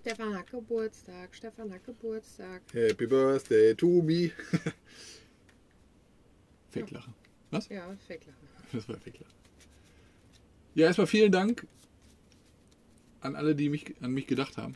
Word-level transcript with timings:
Stefan 0.00 0.36
hat 0.36 0.50
Geburtstag, 0.50 1.32
Stefan 1.32 1.72
hat 1.72 1.84
Geburtstag. 1.84 2.60
Happy 2.72 3.06
Birthday 3.06 3.72
to 3.72 4.02
me. 4.02 4.32
Fake-Lachen. 6.70 7.14
Was? 7.52 7.68
Ja, 7.68 7.96
Fake-Lachen. 8.08 8.48
Das 8.72 8.88
war 8.88 8.96
Fake-Lachen. 8.96 9.32
Ja, 10.74 10.86
erstmal 10.86 11.06
vielen 11.06 11.30
Dank 11.30 11.68
an 13.20 13.36
alle, 13.36 13.54
die 13.54 13.68
mich, 13.68 13.94
an 14.00 14.10
mich 14.10 14.26
gedacht 14.26 14.56
haben. 14.56 14.74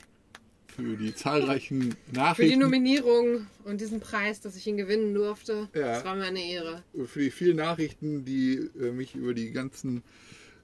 Für 0.69 0.97
die 0.97 1.13
zahlreichen 1.13 1.91
Für 1.91 1.97
die 2.13 2.17
Nachrichten. 2.17 2.61
Nominierung 2.61 3.49
und 3.65 3.81
diesen 3.81 3.99
Preis, 3.99 4.41
dass 4.41 4.55
ich 4.55 4.65
ihn 4.69 4.77
gewinnen 4.77 5.13
durfte. 5.13 5.69
Ja. 5.75 5.95
Das 5.95 6.05
war 6.05 6.15
mir 6.15 6.27
eine 6.27 6.41
Ehre. 6.41 6.85
für 7.07 7.19
die 7.19 7.33
vielen 7.33 7.57
Nachrichten, 7.57 8.25
die 8.25 8.71
äh, 8.81 8.93
mich 8.93 9.17
über 9.17 9.35
die 9.35 9.51
ganzen 9.51 10.05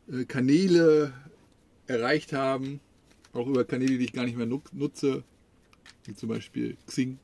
äh, 0.09 0.25
Kanäle 0.25 1.13
erreicht 1.87 2.33
haben. 2.33 2.81
Auch 3.33 3.47
über 3.47 3.65
Kanäle, 3.65 3.99
die 3.99 4.05
ich 4.05 4.13
gar 4.13 4.25
nicht 4.25 4.37
mehr 4.37 4.47
nu- 4.47 4.63
nutze. 4.73 5.25
Wie 6.05 6.15
zum 6.15 6.29
Beispiel 6.29 6.77
Xing. 6.87 7.19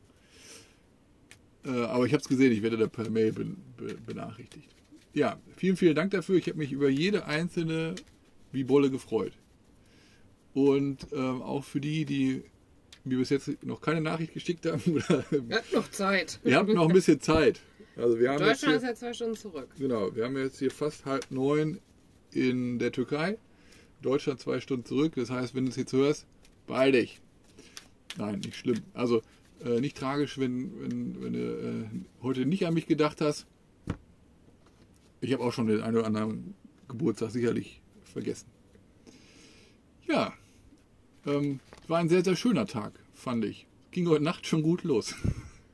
Äh, 1.65 1.71
aber 1.71 2.07
ich 2.07 2.13
habe 2.13 2.23
es 2.23 2.29
gesehen, 2.29 2.53
ich 2.53 2.63
werde 2.63 2.77
da 2.79 2.87
per 2.87 3.11
Mail 3.11 3.33
ben, 3.33 3.57
be, 3.77 3.95
benachrichtigt. 4.07 4.69
Ja, 5.13 5.39
vielen, 5.57 5.77
vielen 5.77 5.95
Dank 5.95 6.11
dafür. 6.13 6.37
Ich 6.37 6.47
habe 6.49 6.59
mich 6.59 6.73
über 6.73 6.89
jede 6.89 7.27
einzelne 7.27 7.95
wie 8.53 8.65
Bolle 8.65 8.91
gefreut. 8.91 9.33
Und 10.55 11.07
ähm, 11.13 11.43
auch 11.43 11.65
für 11.65 11.81
die, 11.81 12.05
die 12.05 12.43
mir 13.05 13.19
bis 13.19 13.31
jetzt 13.31 13.63
noch 13.65 13.81
keine 13.81 14.01
Nachricht 14.01 14.35
geschickt 14.35 14.67
haben. 14.67 14.81
Oder, 14.93 15.25
Ihr 15.31 15.57
habt 15.57 15.73
noch 15.73 15.91
Zeit. 15.91 16.41
ihr 16.45 16.57
habt 16.57 16.69
noch 16.71 16.89
ein 16.89 16.93
bisschen 16.95 17.21
Zeit. 17.21 17.61
Also 17.97 18.19
wir 18.19 18.31
haben 18.31 18.39
jetzt 18.45 18.63
Deutschland 18.63 18.77
ist 18.77 18.81
hier, 18.83 18.91
ja 18.91 18.95
zwei 18.97 19.13
Stunden 19.13 19.37
zurück. 19.37 19.69
genau, 19.79 20.15
wir 20.15 20.25
haben 20.25 20.37
jetzt 20.39 20.59
hier 20.59 20.71
fast 20.71 21.05
halb 21.05 21.31
neun 21.31 21.79
in 22.33 22.79
der 22.79 22.93
Türkei. 22.93 23.37
Deutschland 24.03 24.41
zwei 24.41 24.61
Stunden 24.61 24.85
zurück. 24.85 25.15
Das 25.17 25.31
heißt, 25.31 25.55
wenn 25.55 25.65
du 25.65 25.71
es 25.71 25.77
jetzt 25.77 25.93
hörst, 25.93 26.27
beeil 26.67 26.93
dich. 26.93 27.21
Nein, 28.17 28.41
nicht 28.41 28.57
schlimm. 28.57 28.81
Also 28.95 29.23
äh, 29.65 29.81
nicht 29.81 29.97
tragisch, 29.97 30.39
wenn, 30.39 30.81
wenn, 30.81 31.23
wenn 31.23 31.33
du 31.33 31.39
äh, 31.39 31.85
heute 32.23 32.47
nicht 32.47 32.67
an 32.67 32.75
mich 32.75 32.87
gedacht 32.87 33.21
hast. 33.21 33.47
Ich 35.21 35.33
habe 35.33 35.43
auch 35.43 35.53
schon 35.53 35.67
den 35.67 35.83
einen 35.83 35.97
oder 35.97 36.07
anderen 36.07 36.55
Geburtstag 36.89 37.31
sicherlich 37.31 37.83
vergessen. 38.05 38.49
Ja, 40.07 40.33
ähm, 41.27 41.61
es 41.83 41.91
war 41.91 41.99
ein 41.99 42.09
sehr, 42.09 42.25
sehr 42.25 42.37
schöner 42.37 42.67
Tag, 42.67 42.93
fand 43.15 43.45
ich. 43.45 43.67
Ging 43.91 44.09
heute 44.09 44.25
Nacht 44.25 44.47
schon 44.47 44.63
gut 44.63 44.83
los. 44.83 45.15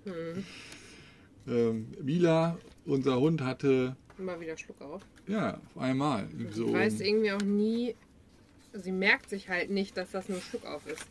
ähm, 1.46 1.88
Mila, 2.02 2.58
unser 2.84 3.20
Hund, 3.20 3.42
hatte 3.42 3.96
Immer 4.18 4.40
wieder 4.40 4.56
Schluck 4.56 4.80
auf. 4.80 5.02
ja 5.26 5.58
auf 5.58 5.78
einmal 5.78 6.28
so 6.50 6.68
Sie 6.68 6.72
weiß 6.72 7.00
irgendwie 7.00 7.32
auch 7.32 7.42
nie, 7.42 7.94
sie 8.78 8.92
merkt 8.92 9.28
sich 9.30 9.48
halt 9.48 9.70
nicht, 9.70 9.96
dass 9.96 10.10
das 10.10 10.28
nur 10.28 10.40
Schluck 10.40 10.64
auf 10.66 10.86
ist. 10.86 11.04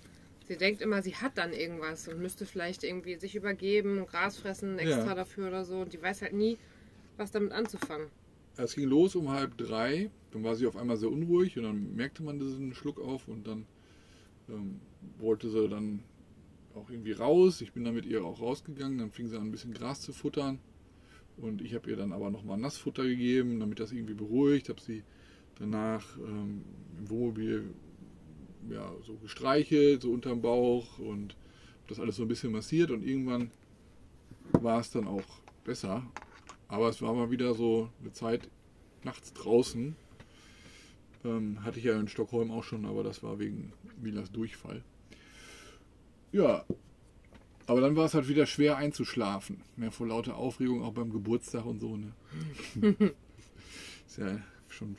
Sie 0.47 0.57
denkt 0.57 0.81
immer, 0.81 1.01
sie 1.01 1.15
hat 1.15 1.37
dann 1.37 1.53
irgendwas 1.53 2.07
und 2.07 2.21
müsste 2.21 2.45
vielleicht 2.45 2.83
irgendwie 2.83 3.15
sich 3.15 3.35
übergeben, 3.35 4.05
Gras 4.05 4.37
fressen 4.37 4.77
extra 4.77 5.07
Ja. 5.07 5.15
dafür 5.15 5.47
oder 5.47 5.65
so. 5.65 5.79
Und 5.79 5.93
die 5.93 6.01
weiß 6.01 6.21
halt 6.21 6.33
nie, 6.33 6.57
was 7.17 7.31
damit 7.31 7.51
anzufangen. 7.51 8.07
Es 8.57 8.75
ging 8.75 8.87
los 8.87 9.15
um 9.15 9.29
halb 9.29 9.57
drei, 9.57 10.09
dann 10.31 10.43
war 10.43 10.55
sie 10.55 10.67
auf 10.67 10.77
einmal 10.77 10.97
sehr 10.97 11.09
unruhig 11.11 11.57
und 11.57 11.63
dann 11.63 11.95
merkte 11.95 12.23
man 12.23 12.39
diesen 12.39 12.73
Schluck 12.73 12.99
auf 12.99 13.27
und 13.27 13.47
dann 13.47 13.65
ähm, 14.49 14.79
wollte 15.17 15.49
sie 15.49 15.67
dann 15.67 16.03
auch 16.75 16.89
irgendwie 16.89 17.11
raus. 17.13 17.61
Ich 17.61 17.73
bin 17.73 17.83
dann 17.83 17.95
mit 17.95 18.05
ihr 18.05 18.23
auch 18.23 18.39
rausgegangen, 18.39 18.97
dann 18.99 19.11
fing 19.11 19.27
sie 19.27 19.35
an 19.35 19.43
ein 19.43 19.51
bisschen 19.51 19.73
Gras 19.73 20.01
zu 20.01 20.13
futtern 20.13 20.59
und 21.37 21.61
ich 21.61 21.73
habe 21.73 21.89
ihr 21.89 21.97
dann 21.97 22.13
aber 22.13 22.29
nochmal 22.29 22.57
Nassfutter 22.57 23.03
gegeben, 23.03 23.59
damit 23.59 23.79
das 23.79 23.91
irgendwie 23.91 24.13
beruhigt. 24.13 24.69
Habe 24.69 24.79
sie 24.79 25.03
danach 25.59 26.17
ähm, 26.17 26.63
im 26.97 27.09
Wohnmobil 27.09 27.73
ja, 28.69 28.91
so 29.05 29.15
gestreichelt, 29.15 30.01
so 30.01 30.11
unterm 30.11 30.41
Bauch 30.41 30.99
und 30.99 31.35
das 31.87 31.99
alles 31.99 32.15
so 32.15 32.23
ein 32.23 32.27
bisschen 32.27 32.51
massiert 32.51 32.91
und 32.91 33.03
irgendwann 33.03 33.51
war 34.51 34.79
es 34.79 34.89
dann 34.89 35.07
auch 35.07 35.23
besser. 35.63 36.03
Aber 36.67 36.89
es 36.89 37.01
war 37.01 37.13
mal 37.13 37.29
wieder 37.29 37.53
so 37.53 37.89
eine 38.01 38.11
Zeit 38.11 38.49
nachts 39.03 39.33
draußen. 39.33 39.95
Ähm, 41.23 41.63
hatte 41.63 41.79
ich 41.79 41.85
ja 41.85 41.99
in 41.99 42.07
Stockholm 42.07 42.51
auch 42.51 42.63
schon, 42.63 42.85
aber 42.85 43.03
das 43.03 43.23
war 43.23 43.39
wegen 43.39 43.73
Milas 44.01 44.31
Durchfall. 44.31 44.83
Ja, 46.31 46.65
aber 47.67 47.81
dann 47.81 47.95
war 47.95 48.05
es 48.05 48.13
halt 48.13 48.27
wieder 48.27 48.45
schwer 48.45 48.77
einzuschlafen. 48.77 49.61
Mehr 49.75 49.91
vor 49.91 50.07
lauter 50.07 50.35
Aufregung, 50.35 50.83
auch 50.83 50.93
beim 50.93 51.11
Geburtstag 51.11 51.65
und 51.65 51.79
so. 51.79 51.97
Ne? 51.97 52.13
ist 54.07 54.17
ja 54.17 54.39
schon 54.67 54.95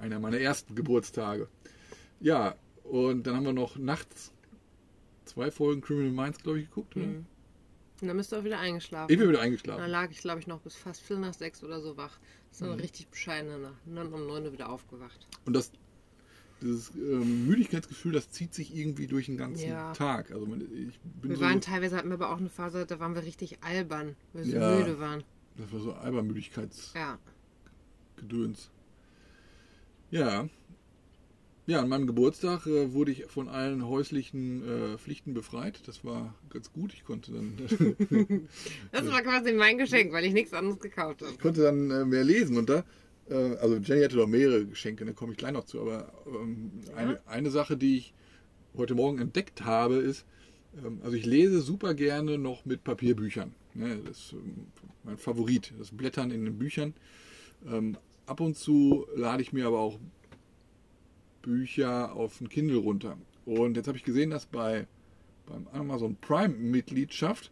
einer 0.00 0.18
meiner 0.20 0.38
ersten 0.38 0.74
Geburtstage. 0.74 1.48
Ja, 2.20 2.54
und 2.84 3.26
dann 3.26 3.36
haben 3.36 3.44
wir 3.44 3.52
noch 3.52 3.76
nachts 3.76 4.32
zwei 5.24 5.50
Folgen 5.50 5.80
Criminal 5.80 6.10
Minds, 6.12 6.38
glaube 6.42 6.60
ich, 6.60 6.68
geguckt. 6.68 6.96
Oder? 6.96 7.06
Mhm. 7.06 7.26
Und 8.02 8.08
dann 8.08 8.16
bist 8.16 8.32
du 8.32 8.36
auch 8.36 8.44
wieder 8.44 8.58
eingeschlafen. 8.58 9.12
Ich 9.12 9.18
bin 9.18 9.28
wieder 9.28 9.38
Dann 9.38 9.46
eingeschlafen. 9.46 9.90
lag 9.90 10.10
ich, 10.10 10.18
glaube 10.20 10.40
ich, 10.40 10.46
noch 10.46 10.60
bis 10.60 10.74
fast 10.74 11.02
Viertel 11.02 11.20
nach 11.20 11.34
sechs 11.34 11.62
oder 11.62 11.80
so 11.82 11.96
wach. 11.98 12.18
Das 12.48 12.56
ist 12.58 12.62
eine 12.62 12.72
Mhm. 12.74 12.80
richtig 12.80 13.08
bescheidene 13.08 13.58
Nacht. 13.58 13.86
Und 13.86 13.96
dann 13.96 14.12
um 14.12 14.26
neun 14.26 14.44
Uhr 14.46 14.52
wieder 14.52 14.70
aufgewacht. 14.70 15.26
Und 15.44 15.52
das, 15.54 15.70
dieses 16.62 16.94
ähm, 16.94 17.46
Müdigkeitsgefühl, 17.46 18.12
das 18.12 18.30
zieht 18.30 18.54
sich 18.54 18.74
irgendwie 18.74 19.06
durch 19.06 19.26
den 19.26 19.36
ganzen 19.36 19.68
Ja. 19.68 19.92
Tag. 19.92 20.30
Also 20.30 20.46
ich 20.46 20.98
bin 21.00 21.30
Wir 21.30 21.36
so, 21.36 21.42
waren 21.42 21.60
teilweise, 21.60 21.96
hatten 21.96 22.08
wir 22.08 22.14
aber 22.14 22.30
auch 22.32 22.38
eine 22.38 22.48
Phase, 22.48 22.86
da 22.86 22.98
waren 23.00 23.14
wir 23.14 23.22
richtig 23.22 23.62
albern, 23.62 24.16
weil 24.32 24.44
wir 24.46 24.50
so 24.52 24.56
Ja. 24.58 24.78
müde 24.78 24.98
waren. 24.98 25.22
das 25.58 25.70
war 25.72 25.80
so 25.80 25.92
Albermüdigkeitsgedöns. 25.92 26.94
Ja. 26.94 27.18
Ja. 30.10 30.48
Ja, 31.66 31.80
an 31.82 31.88
meinem 31.88 32.06
Geburtstag 32.08 32.66
äh, 32.66 32.92
wurde 32.92 33.12
ich 33.12 33.26
von 33.26 33.48
allen 33.48 33.86
häuslichen 33.86 34.94
äh, 34.94 34.98
Pflichten 34.98 35.34
befreit. 35.34 35.86
Das 35.86 36.04
war 36.04 36.34
ganz 36.48 36.72
gut. 36.72 36.92
Ich 36.92 37.04
konnte 37.04 37.32
dann, 37.32 37.56
Das 38.92 39.06
war 39.06 39.22
quasi 39.22 39.52
mein 39.52 39.78
Geschenk, 39.78 40.12
weil 40.12 40.24
ich 40.24 40.32
nichts 40.32 40.52
anderes 40.52 40.80
gekauft 40.80 41.22
habe. 41.22 41.30
ich 41.32 41.38
konnte 41.38 41.62
dann 41.62 41.90
äh, 41.90 42.04
mehr 42.04 42.24
lesen. 42.24 42.56
Und 42.56 42.70
da, 42.70 42.84
äh, 43.28 43.56
also 43.58 43.76
Jenny 43.76 44.02
hatte 44.02 44.16
doch 44.16 44.26
mehrere 44.26 44.66
Geschenke, 44.66 45.04
da 45.04 45.12
komme 45.12 45.32
ich 45.32 45.38
gleich 45.38 45.52
noch 45.52 45.64
zu. 45.64 45.80
Aber 45.80 46.12
ähm, 46.26 46.72
eine, 46.96 47.20
eine 47.26 47.50
Sache, 47.50 47.76
die 47.76 47.98
ich 47.98 48.14
heute 48.76 48.96
Morgen 48.96 49.20
entdeckt 49.20 49.64
habe, 49.64 49.96
ist, 49.96 50.24
ähm, 50.84 51.00
also 51.04 51.16
ich 51.16 51.24
lese 51.24 51.60
super 51.60 51.94
gerne 51.94 52.36
noch 52.36 52.64
mit 52.64 52.82
Papierbüchern. 52.82 53.54
Ne? 53.74 54.00
Das 54.06 54.16
ist 54.16 54.32
ähm, 54.32 54.66
mein 55.04 55.18
Favorit, 55.18 55.72
das 55.78 55.92
Blättern 55.92 56.32
in 56.32 56.44
den 56.44 56.58
Büchern. 56.58 56.94
Ab 58.30 58.38
und 58.38 58.56
zu 58.56 59.08
lade 59.16 59.42
ich 59.42 59.52
mir 59.52 59.66
aber 59.66 59.80
auch 59.80 59.98
Bücher 61.42 62.12
auf 62.12 62.40
ein 62.40 62.48
Kindle 62.48 62.76
runter. 62.76 63.18
Und 63.44 63.76
jetzt 63.76 63.88
habe 63.88 63.98
ich 63.98 64.04
gesehen, 64.04 64.30
dass 64.30 64.46
bei 64.46 64.86
beim 65.46 65.66
Amazon 65.72 66.14
Prime 66.14 66.54
Mitgliedschaft 66.54 67.50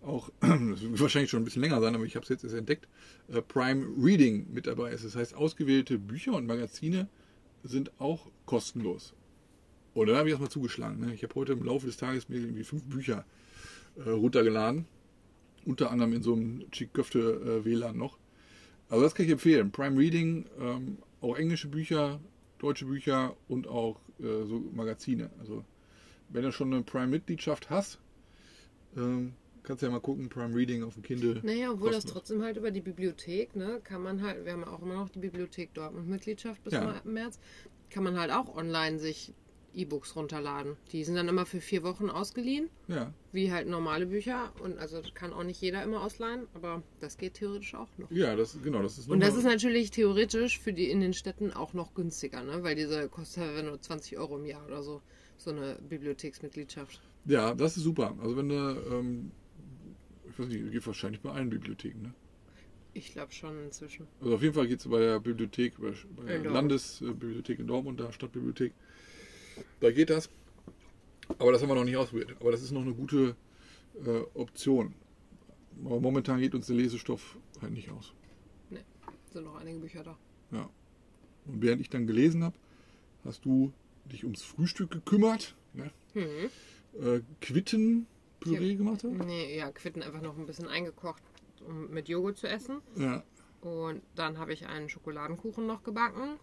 auch, 0.00 0.30
das 0.40 0.80
wird 0.80 1.00
wahrscheinlich 1.00 1.28
schon 1.28 1.42
ein 1.42 1.44
bisschen 1.44 1.62
länger 1.62 1.80
sein, 1.80 1.96
aber 1.96 2.04
ich 2.04 2.14
habe 2.14 2.22
es 2.22 2.28
jetzt 2.28 2.44
erst 2.44 2.54
entdeckt, 2.54 2.86
äh, 3.32 3.42
Prime 3.42 3.84
Reading 3.98 4.46
mit 4.52 4.68
dabei 4.68 4.92
ist. 4.92 5.04
Das 5.04 5.16
heißt, 5.16 5.34
ausgewählte 5.34 5.98
Bücher 5.98 6.34
und 6.34 6.46
Magazine 6.46 7.08
sind 7.64 7.90
auch 7.98 8.30
kostenlos. 8.46 9.14
Und 9.92 10.06
dann 10.06 10.14
habe 10.14 10.28
ich 10.28 10.34
erstmal 10.34 10.52
zugeschlagen. 10.52 11.00
Ne? 11.00 11.14
Ich 11.14 11.24
habe 11.24 11.34
heute 11.34 11.54
im 11.54 11.64
Laufe 11.64 11.86
des 11.86 11.96
Tages 11.96 12.28
mir 12.28 12.36
irgendwie 12.36 12.62
fünf 12.62 12.84
Bücher 12.84 13.24
äh, 13.96 14.08
runtergeladen. 14.08 14.86
Unter 15.64 15.90
anderem 15.90 16.12
in 16.12 16.22
so 16.22 16.34
einem 16.34 16.70
Chiköfte 16.70 17.62
äh, 17.66 17.92
noch. 17.92 18.21
Also 18.92 19.04
das 19.04 19.14
kann 19.14 19.24
ich 19.24 19.32
empfehlen. 19.32 19.72
Prime 19.72 19.98
Reading, 19.98 20.44
ähm, 20.60 20.98
auch 21.22 21.38
englische 21.38 21.66
Bücher, 21.66 22.20
deutsche 22.58 22.84
Bücher 22.84 23.34
und 23.48 23.66
auch 23.66 23.98
äh, 24.20 24.44
so 24.44 24.62
Magazine. 24.70 25.30
Also 25.40 25.64
wenn 26.28 26.42
du 26.42 26.52
schon 26.52 26.74
eine 26.74 26.82
Prime-Mitgliedschaft 26.82 27.70
hast, 27.70 27.98
ähm, 28.94 29.32
kannst 29.62 29.80
du 29.80 29.86
ja 29.86 29.92
mal 29.92 30.00
gucken, 30.00 30.28
Prime 30.28 30.54
Reading 30.54 30.82
auf 30.82 30.92
dem 30.92 31.02
Kindle. 31.04 31.40
Naja, 31.42 31.70
obwohl 31.70 31.88
das 31.88 32.04
kostenlos. 32.04 32.12
trotzdem 32.12 32.42
halt 32.42 32.58
über 32.58 32.70
die 32.70 32.82
Bibliothek, 32.82 33.56
ne, 33.56 33.80
kann 33.82 34.02
man 34.02 34.20
halt, 34.20 34.44
wir 34.44 34.52
haben 34.52 34.64
auch 34.64 34.82
immer 34.82 34.96
noch 34.96 35.08
die 35.08 35.20
Bibliothek 35.20 35.72
Dortmund 35.72 36.06
Mitgliedschaft 36.08 36.62
bis 36.62 36.74
Ja. 36.74 37.00
März, 37.04 37.38
kann 37.88 38.04
man 38.04 38.20
halt 38.20 38.30
auch 38.30 38.54
online 38.54 38.98
sich 38.98 39.32
E-Books 39.74 40.16
runterladen. 40.16 40.76
Die 40.92 41.04
sind 41.04 41.14
dann 41.14 41.28
immer 41.28 41.46
für 41.46 41.60
vier 41.60 41.82
Wochen 41.82 42.10
ausgeliehen, 42.10 42.68
Ja, 42.88 43.12
wie 43.32 43.50
halt 43.52 43.68
normale 43.68 44.06
Bücher. 44.06 44.52
Und 44.60 44.78
also 44.78 45.00
kann 45.14 45.32
auch 45.32 45.44
nicht 45.44 45.60
jeder 45.60 45.82
immer 45.82 46.02
ausleihen, 46.02 46.46
aber 46.54 46.82
das 47.00 47.16
geht 47.16 47.34
theoretisch 47.34 47.74
auch 47.74 47.88
noch. 47.98 48.10
ja, 48.10 48.36
das 48.36 48.56
genau, 48.62 48.82
das 48.82 48.98
ist 48.98 49.08
Und 49.08 49.20
das 49.20 49.34
ist 49.36 49.44
natürlich 49.44 49.90
theoretisch 49.90 50.58
für 50.58 50.72
die 50.72 50.90
in 50.90 51.00
den 51.00 51.12
Städten 51.14 51.52
auch 51.52 51.72
noch 51.72 51.94
günstiger, 51.94 52.42
ne? 52.42 52.62
Weil 52.62 52.74
diese 52.74 53.08
kostet 53.08 53.56
ja 53.56 53.62
nur 53.62 53.80
20 53.80 54.18
Euro 54.18 54.36
im 54.38 54.44
Jahr 54.46 54.64
oder 54.66 54.82
so, 54.82 55.00
so 55.38 55.50
eine 55.50 55.78
Bibliotheksmitgliedschaft. 55.88 57.00
Ja, 57.24 57.54
das 57.54 57.76
ist 57.76 57.84
super. 57.84 58.16
Also 58.20 58.36
wenn 58.36 58.48
du, 58.48 58.54
ähm, 58.90 59.30
ich 60.28 60.38
weiß 60.38 60.48
nicht, 60.48 60.70
geht 60.72 60.86
wahrscheinlich 60.86 61.20
bei 61.20 61.30
allen 61.30 61.50
Bibliotheken, 61.50 62.02
ne? 62.02 62.14
Ich 62.94 63.12
glaube 63.12 63.32
schon 63.32 63.64
inzwischen. 63.64 64.06
Also 64.20 64.34
auf 64.34 64.42
jeden 64.42 64.52
Fall 64.54 64.66
geht 64.66 64.80
es 64.80 64.86
bei 64.88 64.98
der 64.98 65.18
Bibliothek, 65.18 65.80
bei, 65.80 65.94
bei 66.14 66.38
der. 66.38 66.50
Landesbibliothek 66.50 67.58
in 67.60 67.66
Dortmund, 67.66 67.98
der 68.00 68.12
Stadtbibliothek. 68.12 68.74
Da 69.80 69.90
geht 69.90 70.10
das. 70.10 70.28
Aber 71.38 71.52
das 71.52 71.62
haben 71.62 71.68
wir 71.68 71.74
noch 71.74 71.84
nicht 71.84 71.96
ausprobiert. 71.96 72.36
Aber 72.40 72.52
das 72.52 72.62
ist 72.62 72.72
noch 72.72 72.82
eine 72.82 72.94
gute 72.94 73.36
äh, 74.04 74.20
Option. 74.34 74.94
Aber 75.84 76.00
momentan 76.00 76.40
geht 76.40 76.54
uns 76.54 76.66
der 76.66 76.76
Lesestoff 76.76 77.36
halt 77.60 77.72
nicht 77.72 77.90
aus. 77.90 78.12
Sind 79.32 79.44
noch 79.44 79.56
einige 79.56 79.78
Bücher 79.78 80.02
da. 80.02 80.18
Ja. 80.50 80.68
Und 81.46 81.62
während 81.62 81.80
ich 81.80 81.88
dann 81.88 82.06
gelesen 82.06 82.44
habe, 82.44 82.54
hast 83.24 83.44
du 83.44 83.72
dich 84.04 84.24
ums 84.24 84.42
Frühstück 84.42 84.90
gekümmert, 84.90 85.54
ne? 85.72 85.90
Hm. 86.12 86.50
äh, 87.00 87.20
Quittenpüree 87.40 88.74
gemacht 88.74 89.04
hast. 89.04 89.12
Nee, 89.12 89.56
ja, 89.56 89.70
Quitten 89.72 90.02
einfach 90.02 90.20
noch 90.20 90.36
ein 90.36 90.46
bisschen 90.46 90.68
eingekocht, 90.68 91.22
um 91.66 91.90
mit 91.90 92.08
Joghurt 92.08 92.36
zu 92.36 92.46
essen. 92.46 92.82
Ja. 92.96 93.22
Und 93.62 94.02
dann 94.14 94.38
habe 94.38 94.52
ich 94.52 94.66
einen 94.66 94.88
Schokoladenkuchen 94.88 95.66
noch 95.66 95.82
gebacken. 95.82 96.38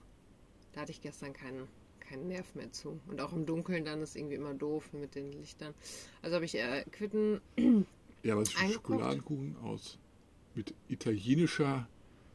Da 0.72 0.82
hatte 0.82 0.92
ich 0.92 1.02
gestern 1.02 1.34
keinen, 1.34 1.68
keinen 2.10 2.28
Nerv 2.28 2.56
mehr 2.56 2.72
zu. 2.72 3.00
Und 3.08 3.22
auch 3.22 3.34
im 3.34 3.46
Dunkeln 3.46 3.86
dann 3.86 4.02
ist 4.02 4.16
irgendwie 4.16 4.36
immer 4.36 4.54
doof 4.54 4.92
mit 4.94 5.16
den 5.16 5.32
Lichtern. 5.32 5.74
Also 6.22 6.36
habe 6.36 6.46
ich 6.46 6.56
äh, 6.56 6.84
Quitten, 6.92 7.42
Ja, 8.24 8.34
aber 8.34 8.42
es? 8.42 8.52
Schokoladenkuchen 8.52 9.56
aus 9.64 9.98
mit 10.56 10.74
italienischer 10.90 11.88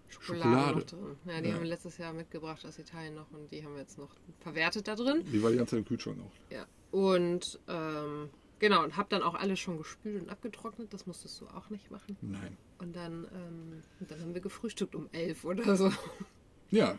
Schokolade, 0.09 0.45
Schokolade. 0.45 0.79
noch 0.79 0.85
drin. 0.87 1.17
Ja, 1.27 1.41
die 1.41 1.49
Ja. 1.49 1.55
haben 1.55 1.63
wir 1.63 1.69
letztes 1.69 1.99
Jahr 1.99 2.13
mitgebracht 2.13 2.65
aus 2.65 2.79
Italien 2.79 3.15
noch 3.15 3.31
und 3.33 3.51
die 3.51 3.65
haben 3.65 3.75
wir 3.75 3.81
jetzt 3.81 3.99
noch 3.99 4.11
verwertet 4.41 4.87
da 4.89 4.95
drin. 4.95 5.25
Die 5.33 5.43
war 5.43 5.51
die 5.51 5.57
ganze 5.57 5.73
Zeit 5.73 5.81
im 5.81 5.85
Kühlschrank 5.87 6.19
auch. 6.21 6.53
Ja. 6.53 6.67
Und 6.93 7.59
ähm, 7.69 8.31
genau, 8.61 8.85
und 8.85 8.97
habe 8.97 9.09
dann 9.11 9.23
auch 9.23 9.35
alles 9.35 9.59
schon 9.59 9.77
gespült 9.77 10.23
und 10.23 10.31
abgetrocknet. 10.31 10.93
Das 10.95 11.07
musstest 11.07 11.41
du 11.41 11.47
auch 11.49 11.69
nicht 11.71 11.91
machen. 11.91 12.17
Nein. 12.23 12.57
Und 12.79 12.95
dann, 12.95 13.27
ähm, 13.35 13.83
und 14.01 14.11
dann 14.11 14.21
haben 14.21 14.33
wir 14.35 14.41
gefrühstückt 14.41 14.95
um 14.95 15.09
elf 15.13 15.45
oder 15.45 15.77
so. 15.77 15.91
Ja. 16.71 16.97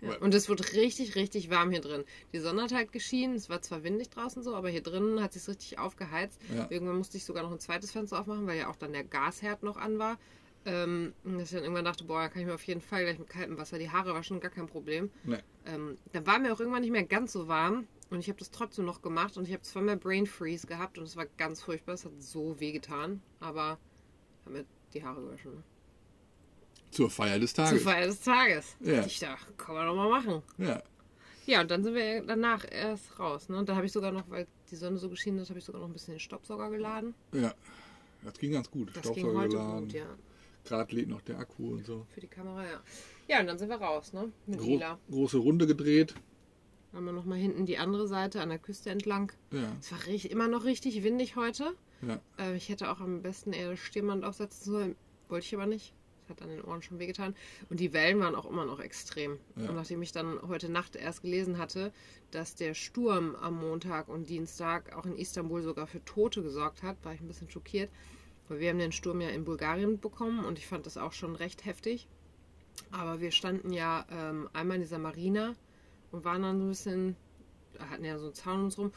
Ja. 0.00 0.16
Und 0.18 0.34
es 0.34 0.48
wird 0.48 0.74
richtig, 0.74 1.14
richtig 1.14 1.50
warm 1.50 1.70
hier 1.70 1.80
drin. 1.80 2.04
Die 2.32 2.38
Sonne 2.38 2.62
hat 2.62 2.72
halt 2.72 2.92
geschienen. 2.92 3.36
Es 3.36 3.48
war 3.48 3.62
zwar 3.62 3.82
windig 3.82 4.10
draußen 4.10 4.42
so, 4.42 4.54
aber 4.54 4.68
hier 4.68 4.82
drinnen 4.82 5.22
hat 5.22 5.36
es 5.36 5.48
richtig 5.48 5.78
aufgeheizt. 5.78 6.40
Ja. 6.54 6.66
Irgendwann 6.70 6.98
musste 6.98 7.16
ich 7.16 7.24
sogar 7.24 7.42
noch 7.42 7.52
ein 7.52 7.60
zweites 7.60 7.92
Fenster 7.92 8.20
aufmachen, 8.20 8.46
weil 8.46 8.58
ja 8.58 8.68
auch 8.68 8.76
dann 8.76 8.92
der 8.92 9.04
Gasherd 9.04 9.62
noch 9.62 9.76
an 9.76 9.98
war. 9.98 10.18
Ähm, 10.66 11.14
und 11.22 11.38
dass 11.38 11.44
ich 11.44 11.54
dann 11.54 11.62
irgendwann 11.62 11.84
dachte, 11.84 12.04
boah, 12.04 12.22
da 12.22 12.28
kann 12.28 12.42
ich 12.42 12.46
mir 12.46 12.54
auf 12.54 12.64
jeden 12.64 12.80
Fall 12.80 13.04
gleich 13.04 13.18
mit 13.18 13.28
kaltem 13.28 13.56
Wasser 13.56 13.78
die 13.78 13.90
Haare 13.90 14.14
waschen, 14.14 14.40
gar 14.40 14.50
kein 14.50 14.66
Problem. 14.66 15.10
Nee. 15.22 15.38
Ähm, 15.64 15.96
dann 16.12 16.26
war 16.26 16.40
mir 16.40 16.52
auch 16.52 16.58
irgendwann 16.58 16.82
nicht 16.82 16.90
mehr 16.90 17.04
ganz 17.04 17.32
so 17.32 17.46
warm 17.46 17.86
und 18.10 18.18
ich 18.18 18.28
habe 18.28 18.38
das 18.38 18.50
trotzdem 18.50 18.84
noch 18.84 19.00
gemacht 19.00 19.36
und 19.36 19.46
ich 19.46 19.52
habe 19.52 19.62
zweimal 19.62 19.96
Brain 19.96 20.26
Freeze 20.26 20.66
gehabt 20.66 20.98
und 20.98 21.04
es 21.04 21.16
war 21.16 21.26
ganz 21.38 21.62
furchtbar. 21.62 21.94
Es 21.94 22.04
hat 22.04 22.12
so 22.18 22.58
weh 22.58 22.72
getan, 22.72 23.22
aber 23.38 23.78
habe 24.44 24.58
mir 24.58 24.64
die 24.92 25.04
Haare 25.04 25.22
gewaschen. 25.22 25.62
Zur 26.96 27.10
Feier 27.10 27.38
des 27.38 27.52
Zur 27.52 27.64
Tages. 27.64 27.82
Feier 27.82 28.06
des 28.06 28.20
Tages. 28.20 28.76
Ja. 28.80 29.04
Ich 29.04 29.18
dachte, 29.18 29.52
kann 29.58 29.74
man 29.74 29.86
doch 29.86 29.94
mal 29.94 30.08
machen. 30.08 30.42
Ja. 30.56 30.82
Ja, 31.44 31.60
und 31.60 31.70
dann 31.70 31.84
sind 31.84 31.94
wir 31.94 32.22
danach 32.22 32.64
erst 32.70 33.18
raus. 33.20 33.48
Ne? 33.48 33.58
Und 33.58 33.68
da 33.68 33.76
habe 33.76 33.84
ich 33.86 33.92
sogar 33.92 34.10
noch, 34.10 34.28
weil 34.30 34.46
die 34.70 34.76
Sonne 34.76 34.96
so 34.96 35.08
geschienen 35.08 35.40
hat, 35.40 35.48
habe 35.50 35.58
ich 35.58 35.64
sogar 35.64 35.80
noch 35.80 35.88
ein 35.88 35.92
bisschen 35.92 36.14
den 36.14 36.20
Staubsauger 36.20 36.70
geladen. 36.70 37.14
Ja. 37.32 37.54
Das 38.24 38.38
ging 38.38 38.52
ganz 38.52 38.70
gut. 38.70 38.88
Das 38.96 39.02
ging 39.02 39.12
Staubsauger 39.12 39.38
heute 39.38 39.48
geladen. 39.50 39.80
gut, 39.80 39.92
ja. 39.92 40.06
Gerade 40.64 40.96
lädt 40.96 41.08
noch 41.08 41.20
der 41.20 41.38
Akku 41.38 41.74
und 41.74 41.86
so. 41.86 42.06
Für 42.12 42.20
die 42.20 42.26
Kamera, 42.26 42.64
ja. 42.64 42.80
Ja, 43.28 43.40
und 43.40 43.46
dann 43.46 43.58
sind 43.58 43.68
wir 43.68 43.76
raus, 43.76 44.12
ne? 44.12 44.32
Mit 44.46 44.58
Gro 44.58 44.66
Lila. 44.70 44.98
große 45.10 45.36
Runde 45.36 45.66
gedreht. 45.66 46.14
Haben 46.92 47.04
wir 47.04 47.12
nochmal 47.12 47.38
hinten 47.38 47.66
die 47.66 47.78
andere 47.78 48.08
Seite 48.08 48.40
an 48.40 48.48
der 48.48 48.58
Küste 48.58 48.88
entlang. 48.90 49.32
Ja. 49.52 49.70
Es 49.78 49.92
war 49.92 49.98
immer 50.08 50.48
noch 50.48 50.64
richtig 50.64 51.02
windig 51.04 51.36
heute. 51.36 51.74
Ja. 52.00 52.20
Äh, 52.38 52.56
ich 52.56 52.70
hätte 52.70 52.90
auch 52.90 53.00
am 53.00 53.22
besten 53.22 53.52
eher 53.52 53.76
Stirnband 53.76 54.24
aufsetzen 54.24 54.72
sollen. 54.72 54.96
Wollte 55.28 55.44
ich 55.44 55.54
aber 55.54 55.66
nicht. 55.66 55.92
Hat 56.28 56.42
an 56.42 56.48
den 56.48 56.62
Ohren 56.62 56.82
schon 56.82 56.98
wehgetan. 56.98 57.34
Und 57.70 57.80
die 57.80 57.92
Wellen 57.92 58.20
waren 58.20 58.34
auch 58.34 58.46
immer 58.46 58.64
noch 58.64 58.80
extrem. 58.80 59.38
Ja. 59.56 59.68
Und 59.68 59.76
nachdem 59.76 60.02
ich 60.02 60.12
dann 60.12 60.40
heute 60.42 60.68
Nacht 60.68 60.96
erst 60.96 61.22
gelesen 61.22 61.58
hatte, 61.58 61.92
dass 62.30 62.54
der 62.54 62.74
Sturm 62.74 63.36
am 63.36 63.60
Montag 63.60 64.08
und 64.08 64.28
Dienstag 64.28 64.94
auch 64.96 65.06
in 65.06 65.16
Istanbul 65.16 65.62
sogar 65.62 65.86
für 65.86 66.04
Tote 66.04 66.42
gesorgt 66.42 66.82
hat, 66.82 66.96
war 67.04 67.14
ich 67.14 67.20
ein 67.20 67.28
bisschen 67.28 67.50
schockiert. 67.50 67.90
Weil 68.48 68.60
wir 68.60 68.70
haben 68.70 68.78
den 68.78 68.92
Sturm 68.92 69.20
ja 69.20 69.28
in 69.28 69.44
Bulgarien 69.44 69.98
bekommen 69.98 70.44
und 70.44 70.58
ich 70.58 70.66
fand 70.66 70.86
das 70.86 70.96
auch 70.96 71.12
schon 71.12 71.36
recht 71.36 71.64
heftig. 71.64 72.08
Aber 72.90 73.20
wir 73.20 73.30
standen 73.30 73.72
ja 73.72 74.06
ähm, 74.10 74.48
einmal 74.52 74.76
in 74.76 74.82
dieser 74.82 74.98
Marina 74.98 75.54
und 76.12 76.24
waren 76.24 76.42
dann 76.42 76.58
so 76.58 76.64
ein 76.64 76.68
bisschen, 76.68 77.16
hatten 77.78 78.04
ja 78.04 78.18
so 78.18 78.26
einen 78.26 78.34
Zaun 78.34 78.58
um 78.58 78.64
uns 78.66 78.78
rum 78.78 78.92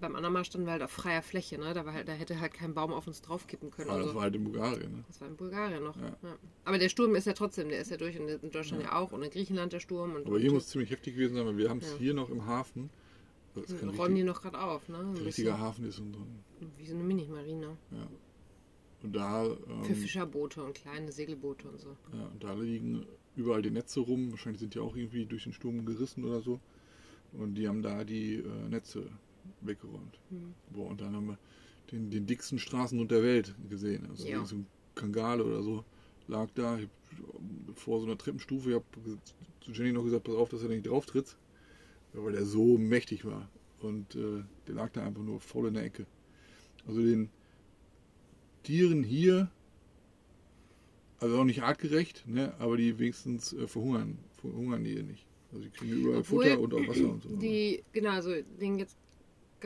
beim 0.00 0.16
anderen 0.16 0.32
Mal 0.32 0.44
standen 0.44 0.66
wir 0.66 0.72
halt 0.72 0.82
auf 0.82 0.90
freier 0.90 1.22
Fläche, 1.22 1.58
ne? 1.58 1.74
Da, 1.74 1.84
war 1.84 1.92
halt, 1.92 2.08
da 2.08 2.12
hätte 2.12 2.40
halt 2.40 2.54
kein 2.54 2.72
Baum 2.74 2.92
auf 2.92 3.06
uns 3.06 3.20
draufkippen 3.20 3.70
können. 3.70 3.90
Aber 3.90 3.98
und 3.98 4.02
das 4.04 4.10
so. 4.10 4.16
war 4.16 4.22
halt 4.22 4.34
in 4.34 4.44
Bulgarien. 4.44 4.92
Ne? 4.92 5.04
Das 5.06 5.20
war 5.20 5.28
in 5.28 5.36
Bulgarien 5.36 5.82
noch. 5.84 5.96
Ja. 5.96 6.16
Ja. 6.22 6.36
Aber 6.64 6.78
der 6.78 6.88
Sturm 6.88 7.14
ist 7.14 7.26
ja 7.26 7.34
trotzdem, 7.34 7.68
der 7.68 7.80
ist 7.80 7.90
ja 7.90 7.96
durch 7.98 8.18
und 8.18 8.28
in 8.28 8.50
Deutschland 8.50 8.82
ja, 8.82 8.96
auch 8.96 9.12
und 9.12 9.22
in 9.22 9.30
Griechenland 9.30 9.72
der 9.72 9.80
Sturm. 9.80 10.14
Und 10.14 10.26
Aber 10.26 10.38
hier 10.38 10.50
muss 10.52 10.64
es 10.64 10.70
ziemlich 10.70 10.90
heftig 10.90 11.14
gewesen 11.14 11.36
sein, 11.36 11.46
weil 11.46 11.56
wir 11.58 11.68
haben 11.68 11.78
es 11.80 11.90
Ja. 11.92 11.98
hier 11.98 12.14
noch 12.14 12.30
im 12.30 12.46
Hafen. 12.46 12.88
Das 13.54 13.70
räumen 13.70 14.14
die 14.14 14.22
richtig, 14.22 14.24
noch 14.24 14.42
gerade 14.42 14.60
auf, 14.60 14.88
ne? 14.88 14.98
Ein 14.98 15.16
richtiger 15.16 15.58
Hafen 15.58 15.86
ist 15.86 15.98
und 15.98 16.14
so. 16.14 16.20
ein- 16.20 16.72
Wie 16.78 16.86
so 16.86 16.94
eine 16.94 17.04
Mini-Marina. 17.04 17.68
Ja. 17.90 18.06
Und 19.02 19.14
da, 19.14 19.44
Für 19.44 19.90
ähm, 19.90 19.94
Fischerboote 19.94 20.62
und 20.64 20.74
kleine 20.74 21.12
Segelboote 21.12 21.68
und 21.68 21.80
so. 21.80 21.96
ja, 22.14 22.26
und 22.26 22.42
da 22.42 22.54
liegen 22.54 23.06
überall 23.34 23.62
die 23.62 23.70
Netze 23.70 24.00
rum. 24.00 24.30
Wahrscheinlich 24.30 24.60
sind 24.60 24.74
die 24.74 24.78
auch 24.78 24.96
irgendwie 24.96 25.26
durch 25.26 25.44
den 25.44 25.52
Sturm 25.52 25.84
gerissen 25.84 26.24
oder 26.24 26.40
so. 26.40 26.60
Und 27.32 27.54
die 27.54 27.68
haben 27.68 27.82
da 27.82 28.04
die 28.04 28.36
äh, 28.36 28.68
Netze 28.68 29.06
weggeräumt. 29.60 30.18
Mhm. 30.30 30.54
Boah, 30.70 30.88
und 30.90 31.00
dann 31.00 31.14
haben 31.14 31.28
wir 31.28 31.38
den, 31.92 32.10
den 32.10 32.26
dicksten 32.26 32.58
Straßenhund 32.58 33.10
der 33.10 33.22
Welt 33.22 33.54
gesehen. 33.68 34.06
Also 34.10 34.26
Ja. 34.26 34.44
so 34.44 34.56
ein 34.56 34.66
Kangale 34.94 35.44
oder 35.44 35.62
so 35.62 35.84
lag 36.28 36.48
da 36.54 36.78
ich, 36.78 36.88
vor 37.74 38.00
so 38.00 38.06
einer 38.06 38.18
Treppenstufe. 38.18 38.70
Ich 38.70 38.74
habe 38.74 38.84
zu 39.60 39.72
Jenny 39.72 39.92
noch 39.92 40.04
gesagt, 40.04 40.24
pass 40.24 40.34
auf, 40.34 40.48
dass 40.48 40.62
er 40.62 40.68
nicht 40.68 40.86
drauf 40.86 41.06
tritt, 41.06 41.36
weil 42.12 42.32
der 42.32 42.44
so 42.44 42.78
mächtig 42.78 43.24
war. 43.24 43.48
Und 43.80 44.14
äh, 44.14 44.42
der 44.66 44.74
lag 44.74 44.90
da 44.92 45.04
einfach 45.04 45.22
nur 45.22 45.40
voll 45.40 45.68
in 45.68 45.74
der 45.74 45.84
Ecke. 45.84 46.06
Also 46.86 47.02
den 47.02 47.28
Tieren 48.62 49.02
hier, 49.02 49.50
also 51.18 51.38
auch 51.38 51.44
nicht 51.44 51.62
artgerecht, 51.62 52.24
ne, 52.26 52.54
aber 52.58 52.76
die 52.76 52.98
wenigstens 52.98 53.52
äh, 53.52 53.66
verhungern, 53.68 54.18
verhungern 54.40 54.82
die 54.84 54.94
hier 54.94 55.02
nicht. 55.02 55.26
Also 55.52 55.64
die 55.64 55.70
kriegen 55.70 55.92
überall 55.92 56.20
Obwohl 56.20 56.44
Futter 56.44 56.60
und 56.60 56.74
auch 56.74 56.88
Wasser 56.88 57.10
und 57.10 57.22
so. 57.22 57.36
Die, 57.36 57.84
genau, 57.92 58.10
also 58.10 58.30
den 58.60 58.78
jetzt, 58.78 58.96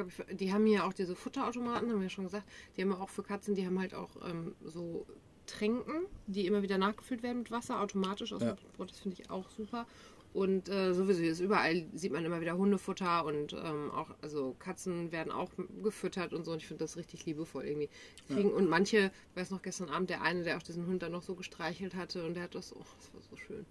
ich, 0.08 0.36
die 0.36 0.52
haben 0.52 0.66
hier 0.66 0.84
auch 0.86 0.92
diese 0.92 1.14
Futterautomaten, 1.16 1.90
haben 1.90 1.98
wir 1.98 2.04
ja 2.04 2.10
schon 2.10 2.24
gesagt. 2.24 2.46
Die 2.76 2.82
haben 2.82 2.90
ja 2.90 2.98
auch 2.98 3.08
für 3.10 3.22
Katzen, 3.22 3.54
die 3.54 3.66
haben 3.66 3.78
halt 3.78 3.94
auch 3.94 4.10
ähm, 4.28 4.54
so 4.64 5.06
Tränken, 5.46 6.06
die 6.26 6.46
immer 6.46 6.62
wieder 6.62 6.78
nachgefüllt 6.78 7.22
werden 7.22 7.38
mit 7.38 7.50
Wasser, 7.50 7.80
automatisch 7.80 8.32
aus 8.32 8.42
Ja. 8.42 8.52
dem 8.52 8.70
Brot. 8.76 8.90
Das 8.90 9.00
finde 9.00 9.20
ich 9.20 9.30
auch 9.30 9.48
super. 9.50 9.86
Und 10.32 10.68
äh, 10.68 10.94
sowieso 10.94 11.24
ist 11.24 11.40
überall 11.40 11.84
sieht 11.92 12.12
man 12.12 12.24
immer 12.24 12.40
wieder 12.40 12.56
Hundefutter 12.56 13.24
und 13.24 13.52
ähm, 13.52 13.90
auch, 13.90 14.10
also 14.22 14.54
Katzen 14.60 15.10
werden 15.10 15.32
auch 15.32 15.50
gefüttert 15.82 16.32
und 16.32 16.44
so. 16.44 16.52
Und 16.52 16.58
ich 16.58 16.68
finde 16.68 16.84
das 16.84 16.96
richtig 16.96 17.26
liebevoll 17.26 17.64
irgendwie. 17.64 17.88
Kriegen, 18.28 18.52
Und 18.52 18.68
manche, 18.68 19.10
ich 19.30 19.36
weiß 19.40 19.50
noch 19.50 19.60
gestern 19.60 19.88
Abend, 19.88 20.08
der 20.08 20.22
eine, 20.22 20.44
der 20.44 20.56
auch 20.56 20.62
diesen 20.62 20.86
Hund 20.86 21.02
dann 21.02 21.10
noch 21.10 21.22
so 21.24 21.34
gestreichelt 21.34 21.96
hatte 21.96 22.24
und 22.24 22.34
der 22.34 22.44
hat 22.44 22.54
das, 22.54 22.72
oh, 22.76 22.84
das 22.98 23.12
war 23.12 23.20
so 23.22 23.34
schön. 23.34 23.66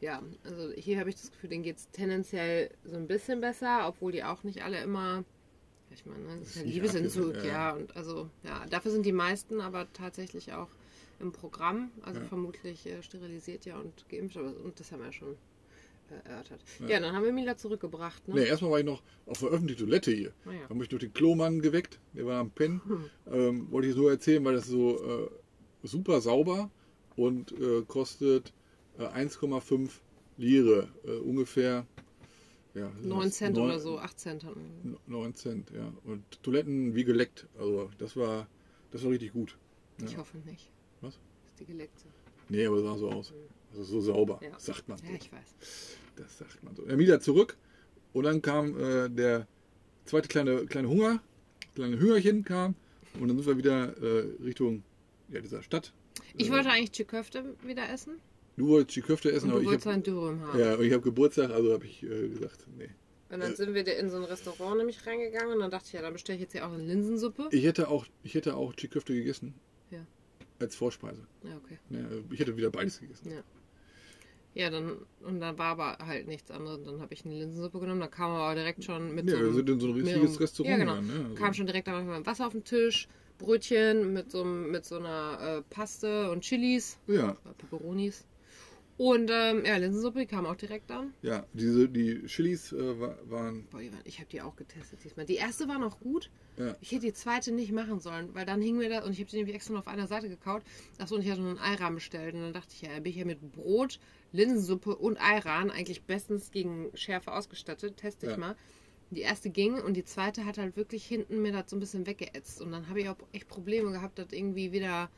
Ja, 0.00 0.22
also 0.44 0.70
hier 0.76 1.00
habe 1.00 1.10
ich 1.10 1.16
das 1.16 1.32
Gefühl, 1.32 1.50
denen 1.50 1.64
geht 1.64 1.78
es 1.78 1.90
tendenziell 1.90 2.70
so 2.84 2.94
ein 2.96 3.08
bisschen 3.08 3.40
besser, 3.40 3.88
obwohl 3.88 4.12
die 4.12 4.22
auch 4.22 4.44
nicht 4.44 4.62
alle 4.62 4.80
immer, 4.80 5.16
ja, 5.16 5.24
ich 5.92 6.04
meine, 6.06 6.24
ne, 6.24 6.36
das 6.40 6.48
ist 6.48 6.56
ja 6.56 6.62
Liebesentzug, 6.62 7.36
ja, 7.36 7.44
ja. 7.44 7.72
und 7.74 7.96
also, 7.96 8.28
ja, 8.42 8.64
dafür 8.70 8.90
sind 8.92 9.06
die 9.06 9.12
meisten 9.12 9.60
aber 9.60 9.86
tatsächlich 9.92 10.52
auch 10.52 10.68
im 11.20 11.32
Programm, 11.32 11.90
also 12.02 12.20
Ja. 12.20 12.26
vermutlich 12.26 12.86
äh, 12.86 13.02
sterilisiert 13.02 13.64
ja 13.64 13.78
und 13.78 14.08
geimpft, 14.08 14.36
aber 14.36 14.52
und 14.64 14.78
das 14.78 14.92
haben 14.92 14.98
wir 15.00 15.06
ja 15.06 15.12
schon 15.12 15.36
äh, 16.10 16.28
erörtert. 16.28 16.60
Ja. 16.80 16.88
Ja. 16.88 17.00
dann 17.00 17.14
haben 17.14 17.24
wir 17.24 17.32
Mila 17.32 17.56
zurückgebracht, 17.56 18.28
ne? 18.28 18.34
Ne, 18.34 18.44
erstmal 18.44 18.70
war 18.72 18.78
ich 18.80 18.84
noch 18.84 19.02
auf 19.26 19.38
der 19.40 19.48
öffentlichen 19.48 19.80
Toilette 19.86 20.10
hier. 20.12 20.32
Naja. 20.44 20.60
Da 20.68 20.68
habe 20.74 20.82
ich 20.82 20.88
durch 20.88 21.00
den 21.00 21.12
Klomann 21.14 21.60
geweckt, 21.62 21.98
der 22.12 22.26
war 22.26 22.40
am 22.40 22.50
Pennen. 22.50 22.80
Ähm, 23.30 23.70
wollte 23.70 23.88
ich 23.88 23.96
nur 23.96 24.10
erzählen, 24.10 24.44
weil 24.44 24.54
das 24.54 24.66
so 24.66 24.98
äh, 25.02 25.30
super 25.82 26.20
sauber 26.20 26.70
und 27.16 27.52
äh, 27.52 27.82
kostet 27.86 28.52
äh, 28.98 29.04
1,5 29.04 29.90
Lire, 30.36 30.88
äh, 31.04 31.12
ungefähr 31.16 31.86
ja, 32.76 32.90
9 33.02 33.30
Cent 33.32 33.56
neun- 33.56 33.64
oder 33.66 33.80
so, 33.80 33.98
8 33.98 34.18
Cent 34.20 34.44
hatten 34.44 34.96
9 35.06 35.34
Cent, 35.34 35.70
ja. 35.70 35.92
Und 36.04 36.24
Toiletten 36.42 36.94
wie 36.94 37.04
geleckt. 37.04 37.46
Also 37.58 37.90
das 37.98 38.16
war 38.16 38.46
das 38.92 39.02
war 39.04 39.10
richtig 39.10 39.32
gut. 39.32 39.56
wir. 39.98 40.06
Ich 40.06 40.12
Ja. 40.12 40.18
hoffe 40.18 40.38
nicht. 40.38 40.70
Was? 41.00 41.14
Das 41.14 41.50
ist 41.52 41.60
die 41.60 41.64
geleckte. 41.66 42.04
Nee, 42.48 42.66
aber 42.66 42.80
sah 42.82 42.96
so 42.96 43.10
aus. 43.10 43.32
Also 43.72 43.82
so 43.84 44.00
sauber, 44.00 44.38
Ja. 44.42 44.58
sagt 44.58 44.88
man. 44.88 44.98
Ja, 44.98 45.08
so. 45.08 45.14
ich 45.14 45.32
weiß. 45.32 45.96
Das 46.16 46.38
sagt 46.38 46.62
man 46.62 46.74
so. 46.76 46.84
Er 46.84 46.98
wieder 46.98 47.20
zurück 47.20 47.56
und 48.12 48.24
dann 48.24 48.40
kam 48.42 48.78
äh, 48.78 49.08
der 49.08 49.46
zweite 50.04 50.28
kleine, 50.28 50.66
kleine 50.66 50.88
Hunger, 50.88 51.20
kleine 51.74 51.98
Hüngerchen 51.98 52.44
kam 52.44 52.74
und 53.20 53.28
dann 53.28 53.36
sind 53.36 53.46
wir 53.46 53.58
wieder 53.58 53.96
äh, 54.02 54.26
Richtung 54.42 54.82
ja, 55.28 55.40
dieser 55.40 55.62
Stadt. 55.62 55.92
Ich 56.36 56.48
Äh, 56.48 56.52
wollte 56.52 56.70
eigentlich 56.70 56.92
Chiköfte 56.92 57.56
wieder 57.62 57.88
essen 57.90 58.20
Du 58.56 58.68
wolltest 58.68 58.96
die 58.96 59.02
Köfte 59.02 59.30
essen, 59.32 59.52
und 59.52 59.62
du 59.62 59.68
aber 59.68 59.76
ich 59.78 59.86
habe 59.86 60.00
Dürüm 60.00 60.40
haben. 60.40 60.58
ja, 60.58 60.74
und 60.76 60.84
ich 60.84 60.92
hab 60.92 61.02
Geburtstag, 61.02 61.50
also 61.50 61.72
habe 61.72 61.84
ich 61.84 62.02
äh, 62.02 62.28
gesagt, 62.28 62.66
nee. 62.76 62.88
Und 63.28 63.40
dann 63.40 63.54
sind 63.56 63.74
wir 63.74 63.98
in 63.98 64.08
so 64.08 64.16
ein 64.18 64.24
Restaurant 64.24 64.78
nämlich 64.78 65.04
reingegangen 65.06 65.54
und 65.54 65.60
dann 65.60 65.70
dachte 65.70 65.86
ich, 65.88 65.92
ja, 65.94 66.00
dann 66.02 66.12
bestelle 66.12 66.36
ich 66.36 66.42
jetzt 66.42 66.52
hier 66.52 66.66
auch 66.66 66.72
eine 66.72 66.82
Linsensuppe. 66.84 67.48
Ich 67.50 67.64
hätte 67.64 67.88
auch, 67.88 68.06
ich 68.22 68.34
hätte 68.34 68.54
auch 68.56 68.72
Chiköfte 68.74 69.14
gegessen. 69.14 69.52
Ja. 69.90 69.98
Als 70.60 70.74
Vorspeise. 70.76 71.26
Ja, 71.42 71.56
okay. 71.56 71.78
Ja, 71.90 71.98
ich 72.32 72.38
hätte 72.40 72.56
wieder 72.56 72.70
beides 72.70 73.00
gegessen. 73.00 73.30
Ja. 73.30 73.42
Ja, 74.54 74.70
dann, 74.70 74.96
und 75.22 75.40
dann 75.40 75.58
war 75.58 75.66
aber 75.78 75.98
halt 76.06 76.28
nichts 76.28 76.50
anderes. 76.50 76.82
Dann 76.82 77.00
habe 77.02 77.12
ich 77.12 77.26
eine 77.26 77.34
Linsensuppe 77.34 77.78
genommen. 77.80 78.00
Da 78.00 78.06
kam 78.06 78.30
aber 78.30 78.54
direkt 78.54 78.84
schon 78.84 79.14
mit 79.14 79.26
Ja, 79.28 79.32
so 79.32 79.38
wir 79.40 79.46
einem 79.48 79.54
sind 79.56 79.68
in 79.68 79.80
so 79.80 79.86
ein 79.88 80.02
mehreren- 80.02 80.36
Restaurant 80.36 80.70
Ja, 80.70 80.78
genau. 80.78 80.94
gegangen, 81.00 81.18
ne? 81.18 81.24
Also- 81.30 81.34
Kam 81.34 81.52
schon 81.52 81.66
direkt 81.66 81.88
mit 81.88 82.26
Wasser 82.26 82.46
auf 82.46 82.52
den 82.52 82.64
Tisch, 82.64 83.06
Brötchen 83.38 84.14
mit 84.14 84.30
so, 84.30 84.44
mit 84.44 84.86
so 84.86 84.96
einer 84.96 85.58
äh, 85.58 85.62
Paste 85.74 86.30
und 86.30 86.40
Chilis, 86.42 86.98
Ja, 87.06 87.32
äh, 87.32 87.34
Peperonis. 87.58 88.24
Und 88.98 89.30
ähm, 89.30 89.62
ja, 89.66 89.76
Linsensuppe 89.76 90.20
die 90.20 90.26
kam 90.26 90.46
auch 90.46 90.56
direkt 90.56 90.90
an. 90.90 91.12
Ja, 91.20 91.44
diese, 91.52 91.86
die 91.86 92.24
Chilis 92.26 92.72
äh, 92.72 92.98
wa- 92.98 93.18
waren. 93.24 93.66
Boah, 93.70 93.80
ich 94.04 94.18
habe 94.18 94.28
die 94.30 94.40
auch 94.40 94.56
getestet 94.56 95.00
diesmal. 95.04 95.26
Die 95.26 95.34
erste 95.34 95.68
war 95.68 95.78
noch 95.78 96.00
gut. 96.00 96.30
Ja. 96.56 96.74
Ich 96.80 96.92
hätte 96.92 97.04
die 97.04 97.12
zweite 97.12 97.52
nicht 97.52 97.72
machen 97.72 98.00
sollen, 98.00 98.34
weil 98.34 98.46
dann 98.46 98.62
hing 98.62 98.78
mir 98.78 98.88
das 98.88 99.04
und 99.04 99.12
ich 99.12 99.18
habe 99.20 99.28
die 99.28 99.36
nämlich 99.36 99.54
extra 99.54 99.72
nur 99.72 99.80
auf 99.80 99.88
einer 99.88 100.06
Seite 100.06 100.30
gekaut. 100.30 100.62
Achso, 100.98 101.14
und 101.16 101.20
ich 101.22 101.30
hatte 101.30 101.42
noch 101.42 101.50
einen 101.50 101.58
Ayran 101.58 101.94
bestellt. 101.94 102.34
Und 102.34 102.40
dann 102.40 102.52
dachte 102.54 102.72
ich, 102.74 102.80
ja, 102.82 102.94
bin 102.94 103.06
ich 103.12 103.16
ja 103.16 103.26
mit 103.26 103.52
Brot, 103.52 104.00
Linsensuppe 104.32 104.96
und 104.96 105.18
Ayran 105.20 105.70
eigentlich 105.70 106.04
bestens 106.04 106.50
gegen 106.50 106.90
Schärfe 106.94 107.32
ausgestattet. 107.32 107.98
Teste 107.98 108.24
ich 108.26 108.32
Ja. 108.32 108.38
mal. 108.38 108.56
Die 109.10 109.20
erste 109.20 109.50
ging 109.50 109.74
und 109.74 109.94
die 109.94 110.04
zweite 110.04 110.46
hat 110.46 110.56
halt 110.58 110.76
wirklich 110.76 111.04
hinten 111.04 111.42
mir 111.42 111.52
das 111.52 111.68
so 111.70 111.76
ein 111.76 111.80
bisschen 111.80 112.06
weggeätzt. 112.06 112.62
Und 112.62 112.72
dann 112.72 112.88
habe 112.88 113.00
ich 113.02 113.08
auch 113.10 113.16
echt 113.32 113.46
Probleme 113.46 113.92
gehabt, 113.92 114.18
das 114.18 114.28
irgendwie 114.32 114.72
wieder 114.72 115.10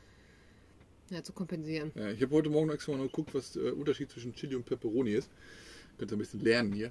ja, 1.11 1.23
zu 1.23 1.33
kompensieren. 1.33 1.93
Ja, 1.95 2.11
ich 2.11 2.23
habe 2.23 2.35
heute 2.35 2.51
Morgen 2.51 2.71
extra 2.71 2.93
mal 2.93 3.07
geguckt, 3.07 3.35
was 3.35 3.53
der 3.53 3.77
Unterschied 3.77 4.11
zwischen 4.11 4.35
Chili 4.35 4.55
und 4.55 4.65
Pepperoni 4.65 5.13
ist. 5.13 5.31
Könnt 5.99 6.11
ihr 6.13 6.17
ein 6.17 6.19
bisschen 6.21 6.41
lernen 6.41 6.73
hier. 6.73 6.91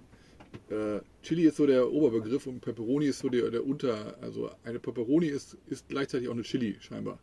Äh, 0.70 1.02
Chili 1.24 1.44
ist 1.44 1.58
so 1.58 1.66
der 1.66 1.92
Oberbegriff 1.92 2.48
und 2.48 2.62
Pepperoni 2.62 3.08
ist 3.08 3.20
so 3.20 3.30
der, 3.30 3.50
der 3.52 3.66
Unter. 3.66 4.18
Also 4.22 4.50
eine 4.64 4.80
Pepperoni 4.80 5.28
ist, 5.28 5.58
ist 5.68 5.88
gleichzeitig 5.88 6.28
auch 6.28 6.34
eine 6.34 6.44
Chili 6.44 6.78
scheinbar. 6.80 7.20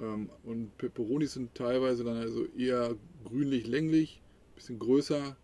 Ähm, 0.00 0.28
und 0.44 0.76
Pepperonis 0.78 1.34
sind 1.34 1.54
teilweise 1.54 2.04
dann 2.04 2.16
also 2.16 2.46
eher 2.56 2.96
grünlich-länglich, 3.24 4.20
bisschen 4.54 4.78
größer. 4.78 5.36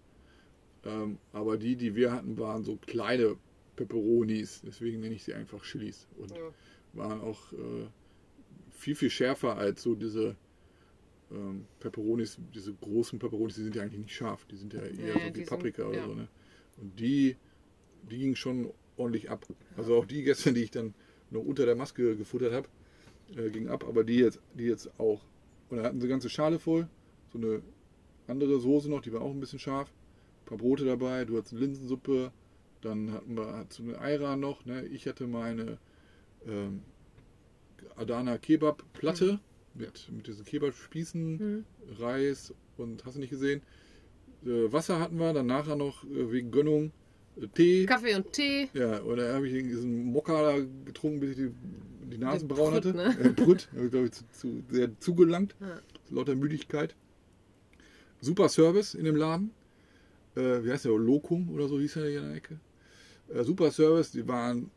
Ähm, 0.85 1.19
aber 1.33 1.57
die, 1.57 1.77
die 1.77 1.95
wir 1.95 2.13
hatten, 2.13 2.39
waren 2.39 2.65
so 2.65 2.77
kleine 2.87 3.37
Pepperonis. 3.77 4.63
Deswegen 4.65 5.01
nenne 5.01 5.15
ich 5.15 5.25
sie 5.25 5.35
einfach 5.35 5.63
Chilis. 5.63 6.09
Und 6.19 6.31
Ja. 6.33 6.53
waren 6.93 7.21
auch 7.21 7.53
äh, 7.53 7.87
viel, 8.71 8.95
viel 8.95 9.11
schärfer 9.11 9.57
als 9.57 9.83
so 9.83 9.95
diese 9.95 10.37
ähm, 11.31 11.67
Pepperonis, 11.81 12.39
diese 12.55 12.73
großen 12.75 13.19
Pepperonis, 13.19 13.55
die 13.57 13.63
sind 13.65 13.77
ja 13.77 13.83
eigentlich 13.83 14.01
nicht 14.01 14.15
scharf, 14.15 14.45
die 14.47 14.57
sind 14.57 14.73
ja 14.73 14.81
eher 14.83 14.93
Nee, 14.93 15.13
so 15.13 15.19
wie 15.21 15.31
die 15.31 15.37
sind- 15.41 15.49
Paprika 15.49 15.85
oder 15.87 15.99
ja. 15.99 16.07
so. 16.07 16.15
Ne? 16.15 16.29
Und 16.79 16.99
die, 16.99 17.37
die 18.11 18.19
ging 18.19 18.35
schon 18.35 18.71
ordentlich 18.97 19.31
ab. 19.31 19.47
Also 19.77 19.97
auch 19.97 20.07
die 20.07 20.23
gestern, 20.23 20.55
die 20.55 20.63
ich 20.63 20.71
dann 20.71 20.95
noch 21.31 21.43
unter 21.43 21.67
der 21.67 21.77
Maske 21.77 22.17
gefuttert 22.17 22.53
habe, 22.53 22.69
äh, 23.37 23.51
ging 23.51 23.69
ab, 23.69 23.85
aber 23.87 24.05
die 24.05 24.17
jetzt, 24.17 24.41
die 24.55 24.65
jetzt 24.65 24.89
auch. 24.99 25.23
Und 25.69 25.77
da 25.79 25.85
hatten 25.85 26.01
sie 26.01 26.09
ganze 26.09 26.31
Schale 26.31 26.59
voll, 26.59 26.89
so 27.33 27.39
eine 27.39 27.63
andere 28.27 28.59
Soße 28.59 28.89
noch, 28.89 29.03
die 29.03 29.13
war 29.13 29.21
auch 29.21 29.31
ein 29.31 29.41
bisschen 29.41 29.59
scharf. 29.59 29.93
Ein 30.43 30.47
paar 30.47 30.59
Brote 30.59 30.85
dabei, 30.87 31.25
du 31.27 31.37
hattest 31.37 31.53
eine 31.53 31.61
Linsensuppe, 31.63 32.33
dann 32.81 33.13
hatten 33.13 33.37
wir 33.37 33.53
hattest 33.55 33.81
eine 33.81 33.99
Ayran 33.99 34.41
noch, 34.41 34.65
ne? 34.65 34.87
ich 34.87 35.07
hatte 35.07 35.27
meine 35.27 35.79
ähm, 36.47 36.83
Adana 37.97 38.39
Kebab 38.39 38.83
Platte 38.95 39.41
mit, 39.79 40.09
mit 40.11 40.27
diesen 40.27 40.45
Kebab-Spießen, 40.45 41.37
Mhm. 41.37 41.65
Reis 41.99 42.53
und 42.77 43.05
hast 43.05 43.17
du 43.17 43.21
nicht 43.21 43.31
gesehen. 43.31 43.63
Äh, 44.45 44.73
Wasser 44.73 45.01
hatten 45.01 45.19
wir, 45.19 45.33
dann 45.33 45.47
nachher 45.47 45.77
noch 45.77 46.05
äh, 46.05 46.31
wegen 46.33 46.51
Gönnung 46.51 46.93
äh, 47.41 47.47
Tee. 47.49 47.87
Kaffee 47.87 48.15
und 48.15 48.33
Tee. 48.33 48.69
Ja, 48.75 48.99
und 49.01 49.17
da 49.17 49.35
habe 49.35 49.49
ich 49.49 49.53
diesen 49.65 50.05
Mokka 50.13 50.41
da 50.43 50.59
getrunken, 50.85 51.21
bis 51.21 51.31
ich 51.31 51.37
die, 51.37 51.51
die 52.11 52.19
Nase 52.19 52.41
Den 52.47 52.49
braun 52.49 52.73
Brüt, 52.75 52.85
hatte. 52.85 52.97
ne? 52.97 53.17
Äh, 53.21 53.85
ich 53.85 53.91
glaube 53.91 54.07
ich 54.07 54.13
zu, 54.13 54.25
zu, 54.33 54.63
sehr 54.71 54.99
zugelangt. 55.01 55.55
Ja. 55.61 55.81
Lauter 56.11 56.35
Müdigkeit. 56.37 56.95
Super 58.21 58.49
Service 58.49 58.95
in 58.95 59.05
dem 59.05 59.17
Laden. 59.17 59.51
Äh, 60.37 60.65
wie 60.65 60.71
heißt 60.73 60.85
der? 60.85 60.93
Lokum 60.97 61.51
oder 61.51 61.69
so 61.69 61.79
hieß 61.79 61.97
er 61.97 62.09
hier 62.09 62.21
in 62.21 62.27
der 62.29 62.37
Ecke. 62.37 62.59
Äh, 63.33 63.45
super 63.45 63.71
Service, 63.71 64.11
die 64.13 64.27
waren 64.27 64.71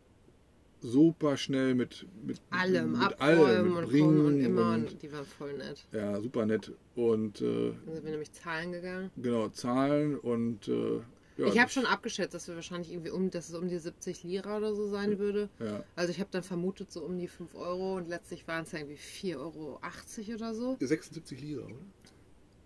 super 0.82 1.38
schnell 1.38 1.76
mit, 1.76 2.06
mit 2.26 2.42
Allem, 2.50 2.94
mit 2.94 3.02
abräumen 3.02 3.46
allem, 3.46 3.68
mit 3.70 3.78
und 3.84 3.90
Bringen 3.90 4.26
und 4.26 4.40
immer. 4.42 4.74
und- 4.74 5.02
die 5.02 5.12
waren 5.12 5.26
voll 5.26 5.54
nett. 5.54 5.86
ja, 5.92 6.20
super 6.20 6.46
nett. 6.46 6.72
Und 6.96 7.42
äh, 7.42 7.72
Dann 7.86 7.94
sind 7.96 8.04
wir 8.04 8.12
nämlich 8.12 8.32
zahlen 8.32 8.72
gegangen. 8.72 9.12
genau, 9.18 9.50
Zahlen 9.50 10.18
und 10.18 10.68
äh, 10.68 11.02
ja, 11.38 11.48
ich 11.48 11.60
habe 11.60 11.72
schon 11.72 11.86
abgeschätzt, 11.86 12.34
dass 12.34 12.48
wir 12.48 12.56
wahrscheinlich 12.56 12.92
irgendwie 12.92 13.10
um, 13.10 13.32
dass 13.32 13.50
es 13.50 13.56
um 13.56 13.68
die 13.70 13.78
70 13.78 14.24
Lira 14.24 14.58
oder 14.58 14.76
so 14.76 14.88
sein 14.90 15.18
würde. 15.18 15.50
ja. 15.60 15.84
Also 15.96 16.12
ich 16.12 16.20
habe 16.20 16.30
dann 16.32 16.44
vermutet 16.44 16.92
so 16.92 17.02
um 17.04 17.18
die 17.18 17.28
5 17.30 17.56
Euro 17.56 17.96
und 17.96 18.10
letztlich 18.10 18.48
waren 18.48 18.64
es 18.64 18.74
ja 18.74 18.80
irgendwie 18.80 18.98
4,80 18.98 19.38
Euro 19.38 19.80
oder 20.36 20.54
so. 20.54 20.78
76 20.80 21.42
Lira, 21.42 21.64
oder? 21.66 21.76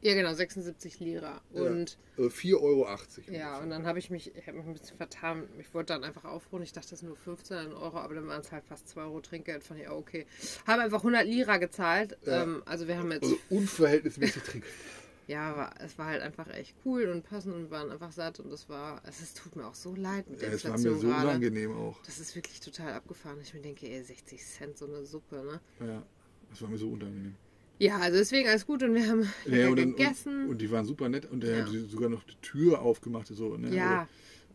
Ja 0.02 0.14
genau, 0.14 0.34
76 0.34 1.00
Lira. 1.00 1.42
Und 1.52 1.98
Also 2.18 2.30
4,80 2.30 2.62
Euro. 2.62 2.88
ja, 3.32 3.58
und 3.60 3.70
dann 3.72 3.86
habe 3.88 3.98
ich 3.98 4.10
mich, 4.10 4.36
ich 4.36 4.46
habe 4.48 4.58
mich 4.58 4.68
ein 4.68 4.74
bisschen 4.74 4.98
vertan. 4.98 5.48
Ich 5.60 5.74
wollte 5.74 5.94
dann 5.94 6.04
einfach 6.04 6.26
aufrufen. 6.26 6.64
Ich 6.64 6.74
dachte, 6.74 6.92
das 6.92 7.00
sind 7.00 7.08
nur 7.08 7.18
15 7.18 7.74
Euro, 7.74 7.98
aber 7.98 8.14
dann 8.16 8.28
waren 8.28 8.42
es 8.42 8.52
halt 8.52 8.66
fast 8.66 8.88
2 8.90 9.02
Euro 9.02 9.22
Trinkgeld. 9.22 9.64
Fand 9.64 9.80
ich 9.80 9.88
auch 9.88 9.98
okay. 9.98 10.28
Habe 10.68 10.84
einfach 10.84 11.00
100 11.00 11.26
Lira 11.26 11.58
gezahlt. 11.58 12.18
Ja. 12.26 12.44
Ähm, 12.44 12.62
also 12.66 12.88
wir 12.88 12.98
haben 12.98 13.12
jetzt 13.12 13.24
Also 13.24 13.38
unverhältnismäßig 13.50 14.44
Trinkgeld. 14.44 14.74
Ja, 15.28 15.58
war, 15.58 15.74
es 15.82 15.98
war 15.98 16.06
halt 16.06 16.22
einfach 16.22 16.48
echt 16.54 16.76
cool 16.86 17.06
und 17.10 17.24
passend 17.24 17.56
und 17.56 17.72
waren 17.72 17.90
einfach 17.92 18.12
satt 18.12 18.40
und 18.40 18.52
es 18.54 18.70
war, 18.70 19.02
es, 19.08 19.22
es 19.22 19.34
tut 19.34 19.56
mir 19.56 19.66
auch 19.66 19.74
so 19.74 19.96
leid 19.96 20.30
mit 20.30 20.40
der 20.40 20.50
Ja, 20.50 20.54
es 20.54 20.64
war 20.66 20.74
mir 20.74 20.78
Inflation 20.90 21.02
so 21.02 21.08
gerade. 21.08 21.28
unangenehm 21.30 21.76
auch. 21.76 22.00
Das 22.04 22.20
ist 22.20 22.36
wirklich 22.36 22.60
total 22.60 22.94
abgefahren. 22.94 23.40
Ich 23.42 23.52
mir 23.56 23.62
denke, 23.62 23.88
ey, 23.88 24.04
60 24.04 24.46
Cent 24.46 24.78
so 24.78 24.86
eine 24.86 25.04
Suppe, 25.04 25.38
ne? 25.38 25.60
Ja, 25.88 26.04
das 26.52 26.62
war 26.62 26.70
mir 26.70 26.78
so 26.78 26.90
unangenehm. 26.90 27.36
Ja, 27.78 27.98
also 28.00 28.18
deswegen 28.18 28.48
alles 28.48 28.66
gut 28.66 28.84
und 28.84 28.94
wir 28.94 29.08
haben 29.08 29.28
Ja, 29.46 29.68
und, 29.70 29.78
dann, 29.78 29.92
gegessen. 29.96 30.44
und, 30.46 30.50
und 30.52 30.62
die 30.62 30.72
waren 30.72 30.86
super 30.86 31.10
nett 31.10 31.30
und 31.30 31.42
der 31.44 31.58
Ja. 31.60 31.66
hat 31.66 31.90
sogar 31.90 32.10
noch 32.10 32.24
die 32.24 32.36
Tür 32.42 32.82
aufgemacht. 32.82 33.28
So, 33.28 33.58
ne? 33.58 33.76
ja, 33.76 34.08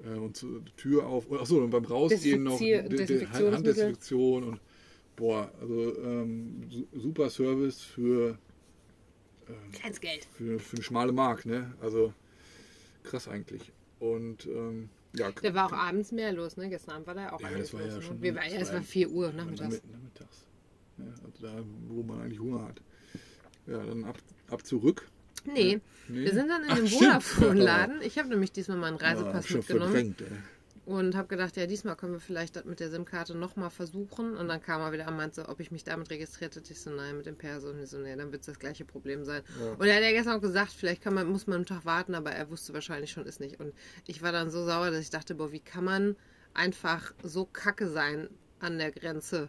Also, 0.03 0.15
äh, 0.15 0.19
und 0.19 0.37
so, 0.37 0.59
die 0.61 0.73
Tür 0.73 1.07
auf. 1.07 1.31
Achso, 1.33 1.59
und 1.63 1.71
beim 1.71 1.85
Rausgehen 1.85 2.43
noch 2.43 2.59
die 2.59 2.71
Desinfektionsmittel. 2.71 3.53
Handdesinfektion 3.55 4.45
und 4.45 4.61
boah, 5.17 5.53
also 5.61 5.99
ähm, 6.03 6.63
su- 6.71 6.87
super 6.95 7.29
Service 7.29 7.83
für, 7.83 8.39
kleines 9.73 10.01
Geld. 10.01 10.27
für, 10.33 10.59
für 10.59 10.77
eine 10.77 10.83
schmale 10.85 11.13
Mark, 11.13 11.45
ne? 11.45 11.75
Also 11.83 12.15
krass 13.03 13.29
eigentlich. 13.29 13.71
Und 13.99 14.47
ähm, 14.47 14.89
ja, 15.15 15.31
Da 15.33 15.53
war 15.55 15.67
auch 15.67 15.73
abends 15.73 16.13
mehr 16.13 16.33
los, 16.33 16.57
ne? 16.57 16.71
Gestern 16.71 16.95
Abend 16.95 17.07
war 17.07 17.15
da 17.15 17.33
auch 17.33 17.41
Ja, 17.43 17.51
das 17.51 17.75
war 17.75 17.83
ja 17.85 17.95
los. 17.97 18.05
schon 18.05 18.17
ne? 18.17 18.23
Wir 18.23 18.35
waren, 18.35 18.51
ja, 18.51 18.61
es 18.61 18.73
war 18.73 18.81
4 18.81 19.11
Uhr 19.11 19.27
Ja, 19.27 19.33
nachmittags. 19.33 19.75
Nachmitt- 19.75 19.93
nachmittags. 19.93 20.47
Ja, 20.99 21.05
also 21.25 21.43
da, 21.47 21.65
wo 21.89 22.03
man 22.03 22.21
eigentlich 22.23 22.41
Hunger 22.41 22.63
hat. 22.67 22.81
Ja, 23.71 23.79
dann 23.85 24.05
ab, 24.05 24.17
ab 24.51 24.67
zurück. 24.67 25.07
Nee, 25.47 25.81
Nee. 26.09 26.25
wir 26.25 26.33
sind 26.35 26.49
dann 26.49 26.65
in 26.65 26.87
stimmt. 26.89 27.03
Voluphone-Laden. 27.03 28.01
Ich 28.03 28.19
habe 28.19 28.29
nämlich 28.29 28.53
diesmal 28.53 28.77
meinen 28.79 28.99
Ja, 28.99 29.07
Reisepass 29.09 29.47
schon 29.47 29.59
mitgenommen. 29.59 30.17
Und 30.87 31.15
habe 31.15 31.29
gedacht, 31.29 31.57
ja, 31.57 31.67
diesmal 31.67 31.95
können 31.95 32.15
wir 32.15 32.21
vielleicht 32.21 32.57
das 32.57 32.65
mit 32.65 32.81
der 32.81 32.91
SIM-Karte 32.91 33.37
nochmal 33.37 33.71
versuchen. 33.71 34.37
Und 34.37 34.49
dann 34.49 34.61
kam 34.61 34.81
er 34.81 34.91
wieder 34.93 35.07
und 35.07 35.17
meinte, 35.17 35.49
ob 35.49 35.61
ich 35.61 35.71
mich 35.71 35.85
damit 35.85 36.11
registriert 36.11 36.57
hätte. 36.57 36.73
Ich 36.73 36.81
so, 36.81 36.91
nein, 36.91 37.17
mit 37.17 37.27
dem 37.27 37.37
Perso. 37.37 37.69
Und 37.71 37.81
ich 37.81 37.89
so, 37.91 37.99
nee, 37.99 38.17
dann 38.17 38.33
wird 38.33 38.41
es 38.41 38.47
das 38.47 38.59
gleiche 38.59 38.85
Problem 38.85 39.25
sein. 39.25 39.43
Ja. 39.61 39.73
Und 39.75 39.87
er 39.87 39.97
hat 39.97 40.03
ja 40.03 40.11
gestern 40.11 40.37
auch 40.39 40.41
gesagt, 40.43 40.73
vielleicht 40.73 41.01
kann 41.03 41.15
man, 41.15 41.29
muss 41.31 41.47
man 41.47 41.57
einen 41.57 41.67
Tag 41.67 41.85
warten, 41.85 42.15
aber 42.17 42.33
er 42.33 42.51
wusste 42.51 42.75
wahrscheinlich 42.75 43.13
schon, 43.13 43.25
ist 43.25 43.39
nicht. 43.41 43.61
Und 43.61 43.73
ich 44.09 44.21
war 44.21 44.33
dann 44.33 44.51
so 44.51 44.65
sauer, 44.65 44.91
dass 44.91 45.01
ich 45.01 45.11
dachte, 45.11 45.37
boah, 45.37 45.53
wie 45.53 45.61
kann 45.61 45.85
man 45.85 46.17
einfach 46.55 47.13
so 47.23 47.45
kacke 47.45 47.89
sein 47.89 48.29
an 48.59 48.79
der 48.79 48.91
Grenze? 48.91 49.49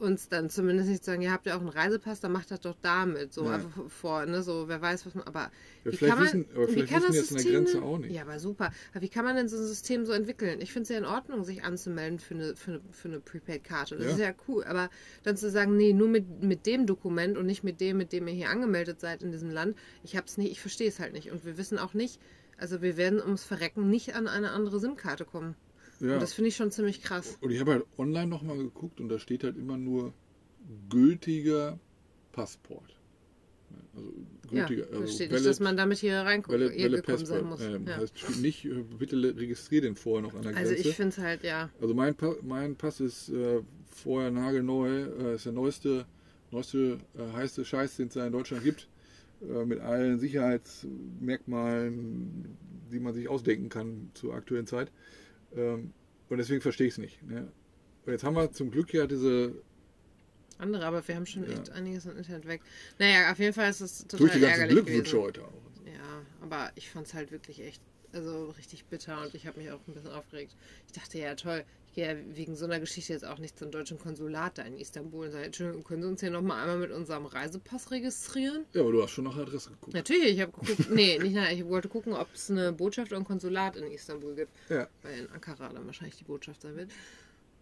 Uns 0.00 0.28
dann 0.28 0.48
zumindest 0.50 0.88
nicht 0.88 1.04
sagen, 1.04 1.20
ihr 1.22 1.30
habt 1.30 1.46
ja 1.46 1.56
auch 1.56 1.60
einen 1.60 1.68
Reisepass, 1.68 2.20
dann 2.20 2.32
macht 2.32 2.50
das 2.50 2.60
doch 2.60 2.74
damit. 2.80 3.32
So 3.32 3.44
Ja. 3.44 3.52
einfach 3.56 3.88
vor, 3.88 4.24
ne? 4.26 4.42
So, 4.42 4.66
wer 4.66 4.80
weiß, 4.80 5.04
was 5.06 5.14
man. 5.14 5.24
Aber 5.26 5.50
Ja, 5.84 5.92
wie 5.92 5.96
vielleicht 5.96 6.14
kann 6.14 6.24
man, 6.24 6.26
wissen- 6.26 6.46
aber 6.54 6.68
wie 6.74 6.84
kann 6.84 7.02
wissen 7.02 7.14
das 7.16 7.28
System 7.28 7.52
Grenze 7.52 7.72
denn- 7.74 7.82
auch 7.82 7.98
nicht. 7.98 8.10
Ja, 8.12 8.22
aber 8.22 8.38
super. 8.38 8.70
Aber 8.92 9.02
wie 9.02 9.08
kann 9.08 9.24
man 9.24 9.36
denn 9.36 9.48
so 9.48 9.56
ein 9.56 9.66
System 9.66 10.06
so 10.06 10.12
entwickeln? 10.12 10.60
Ich 10.60 10.72
finde 10.72 10.84
es 10.84 10.88
ja 10.88 10.98
in 10.98 11.04
Ordnung, 11.04 11.44
sich 11.44 11.62
anzumelden 11.64 12.18
für 12.18 12.34
eine, 12.34 12.56
für 12.56 12.70
eine, 12.72 12.80
für 12.92 13.08
eine 13.08 13.20
Prepaid-Karte. 13.20 13.96
Das 13.96 14.06
Ja. 14.06 14.12
ist 14.12 14.18
ja 14.20 14.34
cool. 14.48 14.64
Aber 14.64 14.88
dann 15.22 15.36
zu 15.36 15.50
sagen, 15.50 15.76
nee, 15.76 15.92
nur 15.92 16.08
mit, 16.08 16.42
mit 16.42 16.66
dem 16.66 16.86
Dokument 16.86 17.36
und 17.36 17.46
nicht 17.46 17.62
mit 17.62 17.80
dem, 17.80 17.98
mit 17.98 18.12
dem 18.12 18.26
ihr 18.26 18.34
hier 18.34 18.50
angemeldet 18.50 19.00
seid 19.00 19.22
in 19.22 19.32
diesem 19.32 19.50
Land, 19.50 19.76
ich 20.02 20.16
hab's 20.16 20.38
nicht, 20.38 20.50
ich 20.50 20.60
verstehe 20.60 20.88
es 20.88 20.98
halt 20.98 21.12
nicht. 21.12 21.30
Und 21.30 21.44
wir 21.44 21.58
wissen 21.58 21.78
auch 21.78 21.94
nicht, 21.94 22.20
also 22.58 22.80
wir 22.82 22.96
werden 22.96 23.20
ums 23.20 23.44
Verrecken 23.44 23.90
nicht 23.90 24.14
an 24.14 24.28
eine 24.28 24.50
andere 24.52 24.80
SIM-Karte 24.80 25.24
kommen. 25.24 25.56
Ja. 26.04 26.14
Und 26.14 26.22
das 26.22 26.34
finde 26.34 26.48
ich 26.48 26.56
schon 26.56 26.70
ziemlich 26.70 27.02
krass. 27.02 27.38
Und 27.40 27.50
ich 27.50 27.60
habe 27.60 27.72
halt 27.72 27.84
online 27.98 28.26
nochmal 28.26 28.56
geguckt 28.58 29.00
und 29.00 29.08
da 29.08 29.18
steht 29.18 29.44
halt 29.44 29.56
immer 29.56 29.76
nur 29.76 30.12
gültiger 30.90 31.78
Passport. 32.32 32.96
Also 33.96 34.12
Ja, 34.52 34.66
gültiger, 34.66 34.86
da 34.90 34.98
also 35.00 35.12
steht 35.12 35.32
nicht, 35.32 35.46
dass 35.46 35.60
man 35.60 35.76
damit 35.76 35.98
hier 35.98 36.18
reinkommt, 36.18 36.58
valid- 36.58 36.72
hier 36.72 36.90
valid 36.90 37.04
gekommen 37.06 37.26
sein 37.26 37.44
muss. 37.44 37.60
Ähm, 37.60 37.86
ja. 37.86 37.96
heißt, 37.96 38.40
nicht, 38.40 38.64
äh, 38.66 38.82
bitte 38.98 39.16
le- 39.16 39.36
registrier 39.36 39.80
den 39.80 39.96
vorher 39.96 40.22
noch 40.22 40.34
an 40.34 40.42
der 40.42 40.56
Also 40.56 40.74
Grenze. 40.74 40.88
ich 40.88 40.94
finde 40.96 41.08
es 41.10 41.18
halt, 41.18 41.42
ja. 41.42 41.70
Also 41.80 41.94
mein, 41.94 42.14
pa 42.14 42.34
mein 42.42 42.76
Pass 42.76 43.00
ist 43.00 43.30
äh, 43.30 43.62
vorher 43.90 44.30
nagelneu, 44.30 45.04
äh, 45.04 45.34
ist 45.36 45.46
der 45.46 45.52
neueste, 45.52 46.06
neueste 46.50 46.98
äh, 47.16 47.32
heiße 47.36 47.64
Scheiß, 47.64 47.96
den 47.96 48.08
es 48.08 48.14
da 48.14 48.26
in 48.26 48.32
Deutschland 48.32 48.62
gibt, 48.62 48.88
äh, 49.42 49.64
mit 49.64 49.80
allen 49.80 50.18
Sicherheitsmerkmalen, 50.18 52.56
die 52.92 53.00
man 53.00 53.14
sich 53.14 53.28
ausdenken 53.28 53.68
kann 53.68 54.10
zur 54.14 54.34
aktuellen 54.34 54.66
Zeit. 54.66 54.90
Ähm, 55.56 55.92
und 56.28 56.38
deswegen 56.38 56.60
verstehe 56.60 56.86
ich 56.86 56.94
es 56.94 56.98
nicht. 56.98 57.22
Ne? 57.22 57.50
Und 58.06 58.12
jetzt 58.12 58.24
haben 58.24 58.36
wir 58.36 58.50
zum 58.52 58.70
Glück 58.70 58.92
ja 58.92 59.06
diese 59.06 59.54
Andere, 60.58 60.86
aber 60.86 61.06
wir 61.06 61.16
haben 61.16 61.26
schon 61.26 61.44
Ja. 61.44 61.52
echt 61.52 61.70
einiges 61.70 62.06
an 62.06 62.16
Internet 62.16 62.46
weg. 62.46 62.60
Naja, 62.98 63.32
auf 63.32 63.38
jeden 63.38 63.52
Fall 63.52 63.70
ist 63.70 63.80
es 63.80 63.98
durch 64.06 64.20
total 64.22 64.36
die 64.36 64.40
ganzen 64.40 64.60
ärgerlich 64.60 64.84
Glückwünsche 64.84 65.20
heute 65.20 65.44
auch. 65.44 65.52
Ja, 65.86 66.22
aber 66.40 66.70
ich 66.76 66.90
fand 66.90 67.06
es 67.06 67.14
halt 67.14 67.30
wirklich 67.32 67.60
echt. 67.60 67.82
Also 68.12 68.50
richtig 68.50 68.84
bitter 68.84 69.20
und 69.22 69.34
ich 69.34 69.44
habe 69.48 69.58
mich 69.58 69.72
auch 69.72 69.80
ein 69.88 69.92
bisschen 69.94 70.12
aufgeregt. 70.12 70.54
Ich 70.86 70.92
dachte, 70.92 71.18
ja 71.18 71.34
toll, 71.34 71.64
ja 71.96 72.14
wegen 72.34 72.54
so 72.56 72.64
einer 72.64 72.80
Geschichte 72.80 73.12
jetzt 73.12 73.24
auch 73.24 73.38
nicht 73.38 73.58
zum 73.58 73.70
deutschen 73.70 73.98
Konsulat 73.98 74.58
da 74.58 74.62
in 74.62 74.78
Istanbul 74.78 75.26
und 75.26 75.32
sage, 75.32 75.44
Entschuldigung, 75.44 75.84
können 75.84 76.02
Sie 76.02 76.08
uns 76.08 76.20
hier 76.20 76.30
nochmal 76.30 76.60
einmal 76.60 76.78
mit 76.78 76.90
unserem 76.90 77.26
Reisepass 77.26 77.90
registrieren? 77.90 78.64
Ja, 78.72 78.82
aber 78.82 78.92
du 78.92 79.02
hast 79.02 79.12
schon 79.12 79.24
nach 79.24 79.34
der 79.34 79.42
Adresse 79.42 79.70
geguckt. 79.70 79.94
Natürlich, 79.94 80.34
ich 80.34 80.40
habe 80.40 80.52
geguckt, 80.52 80.90
nee, 80.90 81.18
nicht 81.18 81.34
nach, 81.34 81.50
ich 81.50 81.64
wollte 81.66 81.88
gucken, 81.88 82.12
ob 82.12 82.28
es 82.34 82.50
eine 82.50 82.72
Botschaft 82.72 83.12
oder 83.12 83.20
ein 83.20 83.24
Konsulat 83.24 83.76
in 83.76 83.90
Istanbul 83.90 84.34
gibt. 84.34 84.52
Ja. 84.68 84.88
Weil 85.02 85.20
in 85.20 85.30
Ankara 85.30 85.68
dann 85.68 85.86
wahrscheinlich 85.86 86.16
die 86.16 86.24
Botschaft 86.24 86.62
sein 86.62 86.76
wird. 86.76 86.90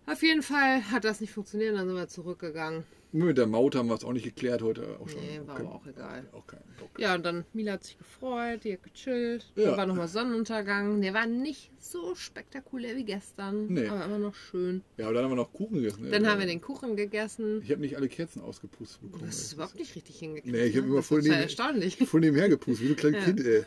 Auf 0.06 0.22
jeden 0.22 0.42
Fall 0.42 0.90
hat 0.90 1.04
das 1.04 1.20
nicht 1.20 1.32
funktioniert, 1.32 1.76
dann 1.76 1.86
sind 1.86 1.96
wir 1.96 2.08
zurückgegangen. 2.08 2.84
Mit 3.14 3.36
der 3.36 3.46
Maut 3.46 3.74
haben 3.74 3.88
wir 3.88 3.94
es 3.94 4.04
auch 4.04 4.12
nicht 4.14 4.24
geklärt 4.24 4.62
heute. 4.62 4.98
Auch 4.98 5.06
schon. 5.08 5.20
Nee, 5.20 5.40
war 5.46 5.60
aber 5.60 5.74
auch 5.74 5.86
egal. 5.86 6.26
Auch 6.32 6.46
kein 6.46 6.60
Bock. 6.80 6.98
Ja, 6.98 7.14
und 7.14 7.24
dann 7.26 7.44
Mila 7.52 7.72
hat 7.72 7.84
sich 7.84 7.98
gefreut, 7.98 8.64
die 8.64 8.72
hat 8.72 8.82
gechillt. 8.82 9.52
Ja. 9.54 9.66
Dann 9.66 9.76
war 9.76 9.86
nochmal 9.86 10.08
Sonnenuntergang. 10.08 11.02
Der 11.02 11.12
war 11.12 11.26
nicht 11.26 11.70
so 11.78 12.14
spektakulär 12.14 12.96
wie 12.96 13.04
gestern, 13.04 13.66
Nee. 13.66 13.86
aber 13.86 14.06
immer 14.06 14.18
noch 14.18 14.34
schön. 14.34 14.80
Ja, 14.96 15.04
aber 15.06 15.14
dann 15.14 15.24
haben 15.24 15.32
wir 15.32 15.36
noch 15.36 15.52
Kuchen 15.52 15.74
gegessen. 15.82 16.10
Dann 16.10 16.24
Äh, 16.24 16.28
haben 16.28 16.38
wir 16.40 16.46
den 16.46 16.62
Kuchen 16.62 16.96
gegessen. 16.96 17.60
Ich 17.62 17.70
habe 17.70 17.82
nicht 17.82 17.96
alle 17.96 18.08
Kerzen 18.08 18.40
ausgepustet 18.40 19.02
bekommen. 19.02 19.24
Das 19.26 19.38
ist 19.42 19.52
überhaupt 19.52 19.78
nicht 19.78 19.94
richtig 19.94 20.18
hingekriegt. 20.18 20.54
Nee, 20.54 20.64
ich 20.64 20.76
hab 20.76 20.82
ne? 20.84 20.88
immer 20.88 20.96
das 20.96 21.06
voll 21.06 21.20
neben- 21.20 21.34
erstaunlich. 21.34 21.96
Voll 21.98 22.20
nebenher 22.20 22.48
gepustet, 22.48 22.82
wie 22.84 22.88
so 22.88 22.92
ein 22.94 22.96
kleines 22.96 23.20
Ja. 23.20 23.24
Kind, 23.26 23.40
ey. 23.46 23.64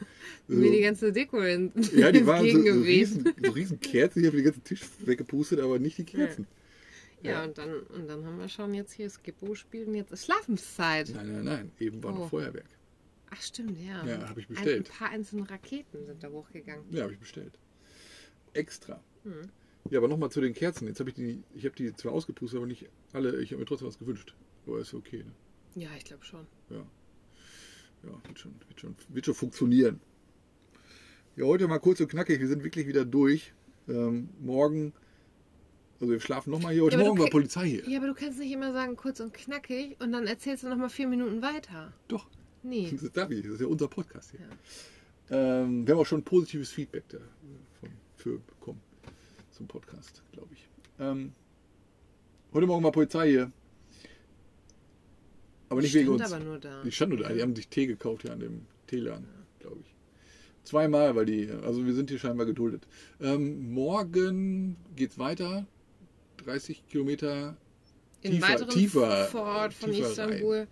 So. 0.47 0.55
Mir 0.55 0.71
die 0.71 0.81
ganze 0.81 1.11
Deko 1.11 1.39
in, 1.41 1.71
ja, 1.95 2.11
die 2.11 2.25
waren 2.25 2.49
so, 2.49 2.61
so, 2.63 2.81
riesen, 2.81 3.31
so 3.43 3.51
riesen 3.51 3.79
Kerzen. 3.79 4.21
Ich 4.21 4.25
habe 4.27 4.37
den 4.37 4.45
ganzen 4.45 4.63
Tisch 4.63 4.81
weggepustet, 5.05 5.59
aber 5.59 5.77
nicht 5.77 5.97
die 5.99 6.03
Kerzen. 6.05 6.47
Ja, 6.49 6.64
Ja. 7.31 7.43
und 7.43 7.57
dann, 7.57 7.81
und 7.83 8.07
dann 8.07 8.25
haben 8.25 8.37
wir 8.39 8.49
schon 8.49 8.73
jetzt 8.73 8.93
hier 8.93 9.09
Skippo 9.09 9.47
gespielt 9.47 9.87
und 9.87 9.95
jetzt 9.95 10.11
ist 10.11 10.25
Schlafenszeit. 10.25 11.11
Nein, 11.15 11.33
nein, 11.33 11.43
nein. 11.43 11.71
Eben 11.79 12.03
war 12.03 12.13
Oh. 12.13 12.19
noch 12.19 12.29
Feuerwerk. 12.29 12.65
Ach 13.31 13.41
stimmt, 13.41 13.77
ja. 13.79 14.05
Ja, 14.05 14.29
hab 14.29 14.37
ich 14.37 14.47
Ein, 14.49 14.51
ein 14.51 14.63
bestellt. 14.63 14.89
paar 14.91 15.09
einzelne 15.09 15.49
Raketen 15.49 16.05
sind 16.05 16.23
da 16.23 16.29
hochgegangen. 16.29 16.85
Ja, 16.91 17.03
habe 17.03 17.13
ich 17.13 17.19
bestellt. 17.19 17.57
Extra. 18.53 19.03
Hm. 19.23 19.49
Ja, 19.89 19.99
aber 19.99 20.07
nochmal 20.07 20.31
zu 20.31 20.41
den 20.41 20.53
Kerzen. 20.53 20.87
Jetzt 20.87 20.99
habe 20.99 21.09
ich 21.09 21.15
die, 21.15 21.43
ich 21.53 21.65
habe 21.65 21.75
die 21.75 21.93
zwar 21.93 22.11
ausgepustet, 22.13 22.57
aber 22.57 22.67
nicht 22.67 22.87
alle. 23.13 23.39
Ich 23.41 23.51
habe 23.51 23.59
mir 23.59 23.65
trotzdem 23.65 23.87
was 23.87 23.99
gewünscht. 23.99 24.33
Aber 24.65 24.79
ist 24.79 24.93
okay. 24.93 25.23
Ne? 25.23 25.83
Ja, 25.83 25.89
ich 25.97 26.05
glaube 26.05 26.23
schon. 26.23 26.47
Ja. 26.69 26.85
Ja, 28.03 28.11
wird 28.27 28.39
schon, 28.39 28.53
wird, 28.67 28.79
schon, 28.79 28.95
wird 29.09 29.25
schon 29.25 29.35
funktionieren. 29.35 29.99
Ja, 31.35 31.45
heute 31.45 31.67
mal 31.67 31.79
kurz 31.79 31.99
und 31.99 32.07
knackig. 32.07 32.39
Wir 32.39 32.47
sind 32.47 32.63
wirklich 32.63 32.87
wieder 32.87 33.03
durch. 33.05 33.53
Ähm, 33.87 34.29
morgen, 34.39 34.93
also 35.99 36.11
wir 36.11 36.19
schlafen 36.19 36.51
nochmal 36.51 36.73
hier. 36.73 36.83
Heute 36.83 36.97
Ja, 36.97 37.03
Morgen 37.03 37.19
war 37.19 37.29
Polizei 37.29 37.67
hier. 37.67 37.87
Ja, 37.89 37.97
aber 37.99 38.07
du 38.07 38.13
kannst 38.13 38.39
nicht 38.39 38.51
immer 38.51 38.73
sagen, 38.73 38.95
kurz 38.95 39.19
und 39.19 39.33
knackig 39.33 39.95
und 39.99 40.11
dann 40.11 40.27
erzählst 40.27 40.63
du 40.63 40.69
noch 40.69 40.77
mal 40.77 40.89
vier 40.89 41.07
Minuten 41.07 41.41
weiter. 41.41 41.93
Doch, 42.07 42.27
Nee. 42.63 42.91
das 42.99 43.11
darf 43.11 43.31
ich. 43.31 43.43
Das 43.43 43.53
ist 43.53 43.61
ja 43.61 43.67
unser 43.67 43.87
Podcast 43.87 44.31
hier. 44.31 44.39
Ähm, 45.29 45.87
wir 45.87 45.93
haben 45.95 46.01
auch 46.01 46.05
schon 46.05 46.23
positives 46.23 46.69
Feedback 46.71 47.03
da, 47.09 47.17
von, 47.79 47.89
für 48.17 48.39
bekommen 48.39 48.81
zum 49.51 49.67
Podcast, 49.67 50.21
glaube 50.33 50.49
ich. 50.53 50.67
Ähm, 50.99 51.31
heute 52.53 52.67
Morgen 52.67 52.83
war 52.83 52.91
Polizei 52.91 53.29
hier. 53.29 53.51
Aber 55.69 55.81
nicht 55.81 55.93
Die 55.95 55.99
wegen 55.99 56.07
stand 56.17 56.21
uns. 56.21 56.31
aber 56.33 56.43
nur 56.43 56.59
da. 56.59 56.83
Die 56.83 56.91
stand 56.91 57.09
nur 57.13 57.19
da. 57.23 57.33
Die 57.33 57.41
haben 57.41 57.55
sich 57.55 57.67
Tee 57.69 57.87
gekauft 57.87 58.21
hier 58.23 58.33
an 58.33 58.39
dem 58.39 58.61
Teeladen, 58.87 59.25
glaube 59.59 59.77
ich. 59.83 59.95
Zweimal, 60.63 61.15
weil 61.15 61.25
die, 61.25 61.49
also 61.63 61.85
wir 61.85 61.93
sind 61.93 62.09
hier 62.09 62.19
scheinbar 62.19 62.45
geduldet. 62.45 62.87
Ähm, 63.19 63.71
morgen 63.73 64.75
geht's 64.95 65.17
weiter. 65.17 65.65
30 66.45 66.87
Kilometer 66.87 67.57
In 68.21 68.31
tiefer, 68.31 68.47
weiteren 68.49 68.69
tiefer, 68.69 69.25
Vorort 69.25 69.73
von 69.73 69.91
tiefer 69.91 70.09
Istanbul. 70.09 70.57
Rein. 70.57 70.67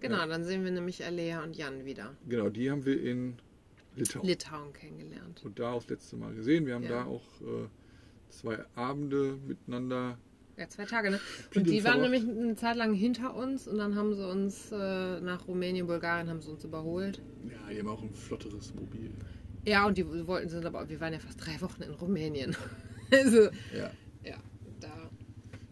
Genau, 0.00 0.16
Ja. 0.18 0.26
dann 0.26 0.44
sehen 0.44 0.64
wir 0.64 0.70
nämlich 0.70 1.04
Alea 1.04 1.42
und 1.42 1.56
Jan 1.56 1.84
wieder. 1.84 2.14
Genau, 2.28 2.48
die 2.50 2.70
haben 2.70 2.84
wir 2.84 3.00
in 3.02 3.36
Litauen. 3.96 4.26
Litauen 4.26 4.72
kennengelernt. 4.72 5.42
und 5.44 5.58
da 5.58 5.72
auch 5.72 5.82
das 5.82 5.90
letzte 5.90 6.16
Mal 6.16 6.34
gesehen. 6.34 6.66
Wir 6.66 6.74
haben 6.74 6.82
Ja. 6.84 6.90
da 6.90 7.04
auch 7.04 7.22
äh, 7.42 7.68
zwei 8.30 8.58
Abende 8.74 9.38
miteinander. 9.46 10.18
Ja, 10.56 10.68
zwei 10.68 10.84
Tage, 10.84 11.10
ne? 11.10 11.20
Und 11.56 11.66
die 11.66 11.82
waren 11.84 12.00
nämlich 12.00 12.22
eine 12.22 12.54
Zeit 12.54 12.76
lang 12.76 12.94
hinter 12.94 13.34
uns 13.34 13.66
und 13.66 13.76
dann 13.78 13.96
haben 13.96 14.14
sie 14.14 14.24
uns 14.24 14.70
äh, 14.70 15.20
nach 15.20 15.48
Rumänien, 15.48 15.88
Bulgarien 15.88 16.28
haben 16.28 16.40
sie 16.42 16.48
uns 16.50 16.62
überholt. 16.64 17.20
Ja, 17.50 17.72
die 17.72 17.78
haben 17.80 17.88
auch 17.88 18.00
ein 18.02 18.14
flotteres 18.14 18.72
Mobil. 18.72 19.10
Ja, 19.66 19.84
und 19.86 19.98
die 19.98 20.06
wollten 20.28 20.48
sind 20.48 20.64
aber, 20.64 20.88
wir 20.88 21.00
waren 21.00 21.12
ja 21.12 21.18
fast 21.18 21.44
drei 21.44 21.60
Wochen 21.60 21.82
in 21.82 21.90
Rumänien. 21.94 22.54
also, 23.10 23.48
Ja. 23.76 23.90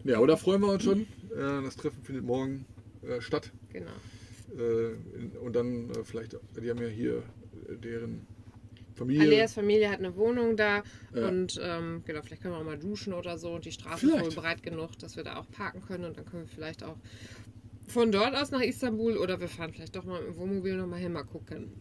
Ja, 0.03 0.17
aber 0.17 0.27
da 0.27 0.35
freuen 0.37 0.61
wir 0.61 0.69
uns 0.71 0.83
schon. 0.83 1.01
Äh, 1.31 1.63
das 1.63 1.75
Treffen 1.75 2.03
findet 2.03 2.25
morgen 2.25 2.65
äh, 3.01 3.21
statt. 3.21 3.51
genau. 3.71 3.91
Äh, 4.57 5.37
und 5.39 5.55
dann 5.55 5.89
vielleicht, 6.03 6.37
die 6.61 6.69
haben 6.69 6.81
ja 6.81 6.87
hier 6.87 7.23
deren 7.81 8.27
Familie. 8.95 9.23
Aleas 9.23 9.53
Familie 9.53 9.89
hat 9.89 9.97
eine 9.99 10.15
Wohnung 10.15 10.55
da 10.55 10.83
Ja. 11.15 11.27
und 11.27 11.59
ähm, 11.63 12.03
genau, 12.05 12.21
vielleicht 12.21 12.43
können 12.43 12.53
wir 12.53 12.59
auch 12.59 12.63
mal 12.63 12.77
duschen 12.77 13.13
oder 13.13 13.37
so 13.39 13.53
und 13.53 13.65
die 13.65 13.71
Straße 13.71 14.05
ist 14.05 14.11
Vielleicht. 14.11 14.35
wohl 14.35 14.43
breit 14.43 14.61
genug, 14.61 14.97
dass 14.99 15.15
wir 15.15 15.23
da 15.23 15.37
auch 15.37 15.49
parken 15.49 15.81
können 15.81 16.05
und 16.05 16.17
dann 16.17 16.25
können 16.25 16.43
wir 16.43 16.49
vielleicht 16.53 16.83
auch 16.83 16.97
von 17.87 18.11
dort 18.11 18.35
aus 18.35 18.51
nach 18.51 18.61
Istanbul 18.61 19.17
oder 19.17 19.39
wir 19.39 19.47
fahren 19.47 19.73
vielleicht 19.73 19.95
doch 19.95 20.05
mal 20.05 20.21
im 20.23 20.37
Wohnmobil 20.37 20.75
nochmal 20.77 20.99
hin, 20.99 21.11
mal 21.13 21.23
gucken. 21.23 21.71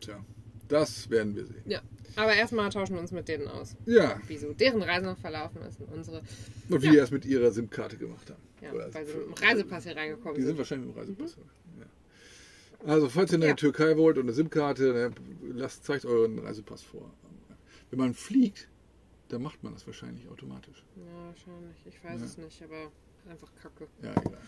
Tja, 0.00 0.24
das 0.70 1.10
werden 1.10 1.36
wir 1.36 1.44
sehen. 1.44 1.62
Ja, 1.66 1.82
aber 2.16 2.32
erstmal 2.34 2.70
tauschen 2.70 2.94
wir 2.94 3.00
uns 3.00 3.12
mit 3.12 3.28
denen 3.28 3.46
aus, 3.48 3.76
Ja, 3.86 4.18
wie 4.26 4.38
so 4.38 4.52
deren 4.54 4.82
Reise 4.82 5.04
noch 5.06 5.18
verlaufen 5.18 5.60
ist 5.62 5.80
und 5.80 5.92
unsere, 5.92 6.22
und 6.68 6.80
wie 6.82 6.86
Ja. 6.86 6.92
die 6.92 6.96
das 6.98 7.10
mit 7.10 7.24
ihrer 7.26 7.50
SIM-Karte 7.50 7.96
gemacht 7.98 8.30
haben. 8.30 8.42
ja, 8.62 8.72
Oder 8.72 8.92
weil 8.94 9.04
sie 9.06 9.14
mit 9.14 9.26
dem 9.26 9.32
Reisepass 9.44 9.84
hier 9.84 9.96
reingekommen 9.96 10.34
Die 10.36 10.40
sind 10.40 10.48
sind. 10.48 10.58
wahrscheinlich 10.58 10.86
mit 10.88 10.96
dem 10.96 11.00
Reisepass. 11.00 11.36
Ja. 11.78 11.86
Also, 12.86 13.08
falls 13.10 13.30
ihr 13.30 13.34
in 13.34 13.40
der 13.42 13.50
Ja. 13.50 13.56
Türkei 13.56 13.96
wollt 13.98 14.16
und 14.16 14.24
eine 14.24 14.32
SIM-Karte, 14.32 14.92
ne, 14.92 15.10
lasst, 15.54 15.84
zeigt 15.84 16.06
euren 16.06 16.38
Reisepass 16.38 16.82
vor. 16.82 17.12
Wenn 17.90 17.98
man 17.98 18.14
fliegt, 18.14 18.68
dann 19.28 19.42
macht 19.42 19.62
man 19.62 19.74
das 19.74 19.86
wahrscheinlich 19.86 20.28
automatisch. 20.28 20.84
Ja, 20.96 21.26
wahrscheinlich. 21.26 21.76
Ich 21.86 22.02
weiß 22.04 22.20
es 22.22 22.38
nicht, 22.38 22.62
aber 22.62 22.90
einfach 23.30 23.48
kacke. 23.60 23.86
Ja, 24.02 24.12
egal. 24.12 24.38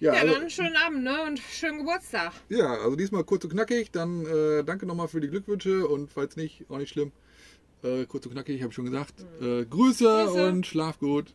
Ja, 0.00 0.14
Ja, 0.14 0.20
also, 0.22 0.34
dann 0.34 0.50
schönen 0.50 0.76
Abend, 0.76 1.04
ne? 1.04 1.22
Und 1.22 1.38
schönen 1.38 1.78
Geburtstag. 1.78 2.32
ja, 2.48 2.72
also 2.74 2.96
diesmal 2.96 3.22
kurz 3.24 3.44
und 3.44 3.50
knackig. 3.52 3.90
Dann 3.92 4.24
äh, 4.26 4.64
danke 4.64 4.86
nochmal 4.86 5.08
für 5.08 5.20
die 5.20 5.28
Glückwünsche 5.28 5.86
und 5.86 6.10
falls 6.10 6.36
nicht, 6.36 6.64
auch 6.70 6.78
nicht 6.78 6.90
schlimm. 6.90 7.12
Äh, 7.82 8.06
kurz 8.06 8.26
und 8.26 8.32
knackig, 8.32 8.60
habe 8.62 8.70
ich 8.70 8.74
schon 8.74 8.86
gesagt. 8.86 9.14
Äh, 9.40 9.64
Grüße, 9.66 10.04
Grüße. 10.26 10.48
und 10.48 10.66
schlaf 10.66 10.98
gut. 10.98 11.34